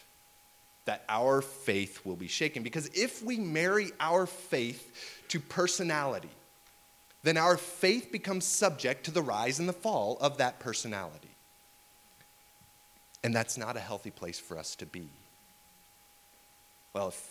that 0.85 1.05
our 1.09 1.41
faith 1.41 2.05
will 2.05 2.17
be 2.17 2.29
shaken. 2.29 2.63
Because 2.63 2.89
if 2.95 3.23
we 3.23 3.39
marry 3.39 3.91
our 4.01 4.27
faith 4.27 5.23
to 5.29 5.41
personality, 5.41 6.29
then 7.23 7.37
our 7.37 7.57
faith 7.57 8.13
becomes 8.13 8.45
subject 8.45 9.05
to 9.05 9.11
the 9.11 9.23
rise 9.23 9.59
and 9.59 9.69
the 9.69 9.73
fall 9.73 10.19
of 10.21 10.39
that 10.39 10.61
personality. 10.61 11.31
And 13.23 13.35
that's 13.35 13.57
not 13.57 13.77
a 13.77 13.81
healthy 13.81 14.11
place 14.11 14.39
for 14.39 14.59
us 14.59 14.77
to 14.77 14.87
be. 14.87 15.09
Well, 16.93 17.09
if 17.09 17.31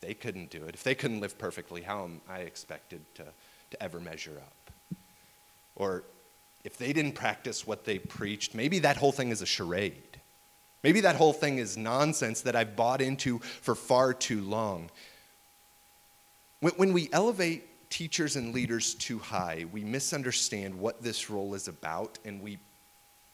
they 0.00 0.14
couldn't 0.14 0.50
do 0.50 0.64
it, 0.64 0.74
if 0.74 0.82
they 0.82 0.96
couldn't 0.96 1.20
live 1.20 1.38
perfectly, 1.38 1.82
how 1.82 2.04
am 2.04 2.20
I 2.28 2.40
expected 2.40 3.00
to, 3.14 3.24
to 3.70 3.82
ever 3.82 4.00
measure 4.00 4.36
up? 4.36 4.98
Or 5.76 6.02
if 6.64 6.76
they 6.76 6.92
didn't 6.92 7.12
practice 7.12 7.66
what 7.66 7.84
they 7.84 7.98
preached, 7.98 8.54
maybe 8.54 8.80
that 8.80 8.96
whole 8.96 9.12
thing 9.12 9.30
is 9.30 9.40
a 9.40 9.46
charade. 9.46 10.13
Maybe 10.84 11.00
that 11.00 11.16
whole 11.16 11.32
thing 11.32 11.56
is 11.56 11.78
nonsense 11.78 12.42
that 12.42 12.54
I've 12.54 12.76
bought 12.76 13.00
into 13.00 13.38
for 13.38 13.74
far 13.74 14.12
too 14.12 14.42
long. 14.42 14.90
When, 16.60 16.92
we 16.92 17.08
elevate 17.10 17.90
teachers 17.90 18.36
and 18.36 18.54
leaders 18.54 18.94
too 18.94 19.18
high, 19.18 19.64
we 19.72 19.82
misunderstand 19.82 20.78
what 20.78 21.02
this 21.02 21.30
role 21.30 21.54
is 21.54 21.68
about 21.68 22.18
and 22.24 22.42
we 22.42 22.58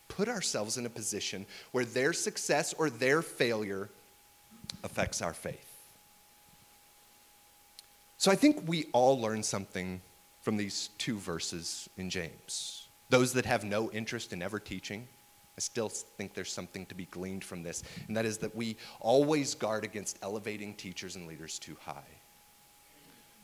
put 0.09 0.29
ourselves 0.29 0.79
in 0.79 0.87
a 0.87 0.91
position 0.91 1.45
where 1.73 1.85
their 1.85 2.13
success 2.13 2.73
or 2.73 2.89
their 2.89 3.21
failure 3.21 3.91
affects 4.85 5.21
our 5.21 5.35
faith. 5.35 5.67
So 8.17 8.31
I 8.31 8.37
think 8.37 8.63
we 8.69 8.87
all 8.93 9.21
learn 9.21 9.43
something 9.43 10.01
from 10.43 10.57
these 10.57 10.91
two 10.99 11.19
verses 11.19 11.89
in 11.97 12.11
James. 12.11 12.87
Those 13.09 13.33
that 13.33 13.47
have 13.47 13.65
no 13.65 13.91
interest 13.91 14.33
in 14.33 14.41
ever 14.41 14.61
teaching, 14.61 15.09
I 15.61 15.63
still 15.63 15.91
think 15.91 16.33
there's 16.33 16.51
something 16.51 16.87
to 16.87 16.95
be 16.95 17.05
gleaned 17.05 17.45
from 17.45 17.63
this, 17.63 17.83
and 18.09 18.17
that 18.17 18.25
is 18.25 18.39
that 18.39 18.57
we 18.57 18.79
always 18.99 19.55
guard 19.55 19.85
against 19.85 20.19
elevating 20.23 20.73
teachers 20.73 21.17
and 21.17 21.27
leaders 21.27 21.59
too 21.59 21.77
high. 21.85 22.17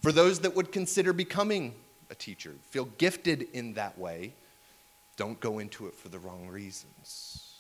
For 0.00 0.12
those 0.12 0.38
that 0.40 0.56
would 0.56 0.72
consider 0.72 1.12
becoming 1.12 1.74
a 2.08 2.14
teacher, 2.14 2.54
feel 2.70 2.86
gifted 2.96 3.48
in 3.52 3.74
that 3.74 3.98
way, 3.98 4.32
don't 5.18 5.38
go 5.40 5.58
into 5.58 5.88
it 5.88 5.94
for 5.94 6.08
the 6.08 6.18
wrong 6.18 6.48
reasons. 6.48 7.56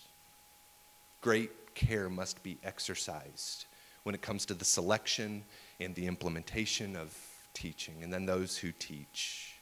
Great 1.20 1.74
care 1.74 2.08
must 2.08 2.42
be 2.42 2.56
exercised 2.64 3.66
when 4.04 4.14
it 4.14 4.22
comes 4.22 4.46
to 4.46 4.54
the 4.54 4.64
selection 4.64 5.44
and 5.80 5.94
the 5.94 6.06
implementation 6.06 6.96
of 6.96 7.14
teaching. 7.52 7.96
And 8.02 8.10
then 8.10 8.24
those 8.24 8.56
who 8.56 8.72
teach. 8.72 9.56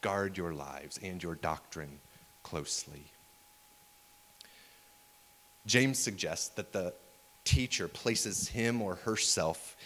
Guard 0.00 0.36
your 0.36 0.52
lives 0.52 0.98
and 1.00 1.22
your 1.22 1.36
doctrine 1.36 2.00
closely. 2.42 3.04
James 5.68 5.98
suggests 5.98 6.48
that 6.48 6.72
the 6.72 6.92
teacher 7.44 7.86
places 7.86 8.48
him 8.48 8.82
or 8.82 8.96
herself 8.96 9.76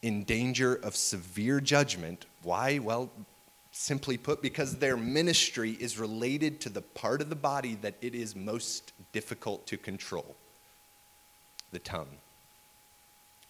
in 0.00 0.24
danger 0.24 0.76
of 0.76 0.96
severe 0.96 1.60
judgment. 1.60 2.24
Why? 2.42 2.78
Well, 2.78 3.10
simply 3.72 4.16
put, 4.16 4.40
because 4.40 4.76
their 4.76 4.96
ministry 4.96 5.72
is 5.72 5.98
related 5.98 6.60
to 6.60 6.68
the 6.68 6.82
part 6.82 7.20
of 7.20 7.28
the 7.28 7.36
body 7.36 7.74
that 7.82 7.94
it 8.00 8.14
is 8.14 8.34
most 8.34 8.92
difficult 9.12 9.66
to 9.66 9.76
control 9.76 10.36
the 11.72 11.78
tongue. 11.80 12.16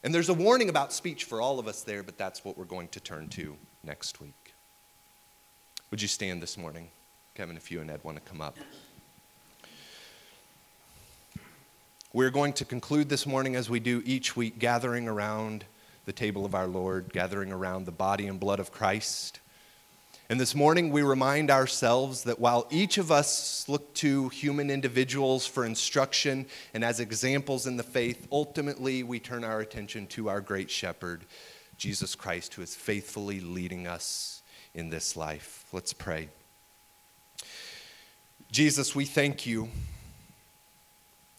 And 0.03 0.15
there's 0.15 0.29
a 0.29 0.35
warning 0.35 0.69
about 0.69 0.93
speech 0.93 1.25
for 1.25 1.41
all 1.41 1.59
of 1.59 1.69
us 1.69 1.83
there, 1.83 2.03
but 2.03 2.17
that's 2.17 2.45
what 2.45 2.57
we're 2.57 2.65
going 2.65 2.89
to 2.89 3.01
turn 3.01 3.29
to 3.31 3.57
next 3.85 4.21
week. 4.21 4.55
Would 5.91 6.01
you 6.01 6.09
stand 6.09 6.43
this 6.43 6.57
morning? 6.57 6.89
Kevin, 7.35 7.57
if 7.57 7.71
you 7.71 7.81
and 7.81 7.91
Ed 7.91 8.01
want 8.05 8.17
to 8.17 8.23
come 8.23 8.41
up. 8.41 8.57
We're 12.15 12.31
going 12.31 12.55
to 12.55 12.65
conclude 12.65 13.11
this 13.11 13.27
morning 13.27 13.55
as 13.55 13.69
we 13.69 13.81
do 13.81 14.03
each 14.07 14.35
week, 14.35 14.59
gathering 14.59 15.07
around 15.09 15.67
the 16.07 16.13
table 16.13 16.47
of 16.47 16.55
our 16.55 16.67
Lord, 16.67 17.13
gathering 17.13 17.53
around 17.53 17.85
the 17.85 17.93
body 17.93 18.27
and 18.27 18.41
blood 18.41 18.61
of 18.61 18.73
Christ. 18.73 19.41
And 20.31 20.41
this 20.41 20.55
morning, 20.55 20.91
we 20.91 21.03
remind 21.03 21.51
ourselves 21.51 22.23
that 22.23 22.41
while 22.41 22.67
each 22.71 22.97
of 22.97 23.13
us 23.13 23.69
look 23.69 23.93
to 23.97 24.31
human 24.31 24.71
individuals 24.71 25.47
for 25.47 25.67
instruction 25.67 26.47
and 26.73 26.83
as 26.83 26.99
examples 26.99 27.67
in 27.67 27.77
the 27.77 27.83
faith, 27.83 28.27
ultimately 28.33 29.03
we 29.03 29.21
turn 29.21 29.45
our 29.45 29.61
attention 29.61 30.07
to 30.07 30.31
our 30.31 30.41
great 30.41 30.71
shepherd, 30.71 31.27
Jesus 31.77 32.15
Christ, 32.15 32.55
who 32.55 32.63
is 32.63 32.75
faithfully 32.75 33.41
leading 33.41 33.87
us 33.87 34.43
in 34.73 34.89
this 34.89 35.15
life. 35.15 35.67
Let's 35.73 35.93
pray. 35.93 36.31
Jesus, 38.51 38.95
we 38.95 39.05
thank 39.05 39.45
you. 39.45 39.69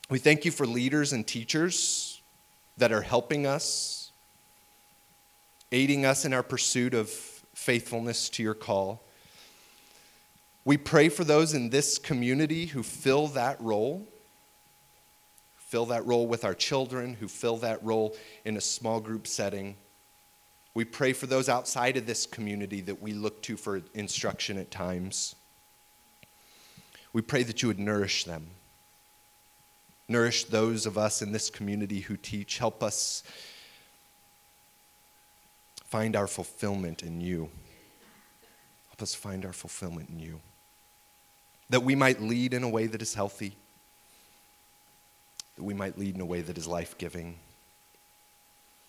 We 0.09 0.17
thank 0.17 0.43
you 0.43 0.49
for 0.49 0.65
leaders 0.65 1.13
and 1.13 1.25
teachers 1.25 2.19
that 2.77 2.91
are 2.91 3.03
helping 3.03 3.45
us, 3.45 4.11
aiding 5.71 6.03
us 6.03 6.25
in 6.25 6.33
our 6.33 6.41
pursuit 6.41 6.95
of 6.95 7.09
faithfulness 7.53 8.27
to 8.29 8.41
your 8.41 8.55
call. 8.55 9.03
We 10.65 10.77
pray 10.77 11.09
for 11.09 11.23
those 11.23 11.53
in 11.53 11.69
this 11.69 11.99
community 11.99 12.65
who 12.65 12.81
fill 12.81 13.27
that 13.27 13.61
role, 13.61 14.07
fill 15.57 15.85
that 15.87 16.03
role 16.07 16.25
with 16.25 16.43
our 16.43 16.55
children, 16.55 17.13
who 17.13 17.27
fill 17.27 17.57
that 17.57 17.83
role 17.83 18.15
in 18.45 18.57
a 18.57 18.61
small 18.61 18.99
group 18.99 19.27
setting. 19.27 19.75
We 20.73 20.85
pray 20.85 21.13
for 21.13 21.27
those 21.27 21.49
outside 21.49 21.97
of 21.97 22.07
this 22.07 22.25
community 22.25 22.81
that 22.81 22.99
we 22.99 23.13
look 23.13 23.43
to 23.43 23.55
for 23.55 23.81
instruction 23.93 24.57
at 24.57 24.71
times. 24.71 25.35
We 27.13 27.21
pray 27.21 27.43
that 27.43 27.61
you 27.61 27.67
would 27.67 27.79
nourish 27.79 28.23
them. 28.23 28.47
Nourish 30.09 30.45
those 30.45 30.87
of 30.87 30.97
us 30.97 31.21
in 31.21 31.31
this 31.31 31.51
community 31.51 31.99
who 31.99 32.17
teach. 32.17 32.57
Help 32.57 32.81
us 32.81 33.23
find 35.85 36.15
our 36.15 36.25
fulfillment 36.25 37.03
in 37.03 37.21
you. 37.21 37.49
Help 38.89 39.03
us 39.03 39.13
find 39.13 39.45
our 39.45 39.53
fulfillment 39.53 40.09
in 40.09 40.19
you. 40.19 40.41
That 41.69 41.83
we 41.83 41.93
might 41.93 42.21
lead 42.21 42.55
in 42.55 42.63
a 42.63 42.69
way 42.69 42.87
that 42.87 43.03
is 43.03 43.13
healthy, 43.13 43.55
that 45.55 45.63
we 45.63 45.75
might 45.75 45.99
lead 45.99 46.15
in 46.15 46.21
a 46.21 46.25
way 46.25 46.41
that 46.41 46.57
is 46.57 46.65
life 46.65 46.97
giving. 46.97 47.35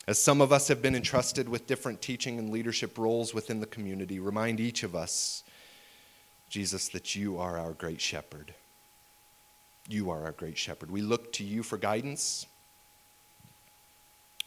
As 0.08 0.18
some 0.18 0.40
of 0.40 0.52
us 0.52 0.68
have 0.68 0.80
been 0.80 0.96
entrusted 0.96 1.50
with 1.50 1.66
different 1.66 2.00
teaching 2.00 2.38
and 2.38 2.48
leadership 2.48 2.96
roles 2.96 3.34
within 3.34 3.60
the 3.60 3.66
community, 3.66 4.18
remind 4.18 4.58
each 4.58 4.82
of 4.82 4.96
us, 4.96 5.44
Jesus, 6.48 6.88
that 6.88 7.14
you 7.14 7.38
are 7.38 7.58
our 7.58 7.72
great 7.72 8.00
shepherd. 8.00 8.54
You 9.92 10.10
are 10.10 10.24
our 10.24 10.30
great 10.30 10.56
shepherd. 10.56 10.88
We 10.88 11.02
look 11.02 11.32
to 11.32 11.44
you 11.44 11.64
for 11.64 11.76
guidance. 11.76 12.46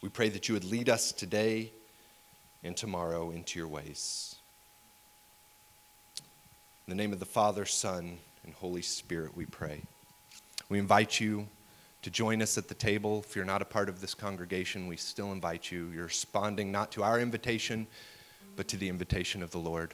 We 0.00 0.08
pray 0.08 0.30
that 0.30 0.48
you 0.48 0.54
would 0.54 0.64
lead 0.64 0.88
us 0.88 1.12
today 1.12 1.70
and 2.62 2.74
tomorrow 2.74 3.30
into 3.30 3.58
your 3.58 3.68
ways. 3.68 4.36
In 6.86 6.90
the 6.90 6.94
name 6.96 7.12
of 7.12 7.18
the 7.18 7.26
Father, 7.26 7.66
Son, 7.66 8.16
and 8.42 8.54
Holy 8.54 8.80
Spirit, 8.80 9.36
we 9.36 9.44
pray. 9.44 9.82
We 10.70 10.78
invite 10.78 11.20
you 11.20 11.46
to 12.00 12.10
join 12.10 12.40
us 12.40 12.56
at 12.56 12.68
the 12.68 12.74
table. 12.74 13.22
If 13.28 13.36
you're 13.36 13.44
not 13.44 13.60
a 13.60 13.66
part 13.66 13.90
of 13.90 14.00
this 14.00 14.14
congregation, 14.14 14.86
we 14.86 14.96
still 14.96 15.30
invite 15.30 15.70
you. 15.70 15.90
You're 15.94 16.04
responding 16.04 16.72
not 16.72 16.90
to 16.92 17.02
our 17.02 17.20
invitation, 17.20 17.86
but 18.56 18.66
to 18.68 18.78
the 18.78 18.88
invitation 18.88 19.42
of 19.42 19.50
the 19.50 19.58
Lord. 19.58 19.92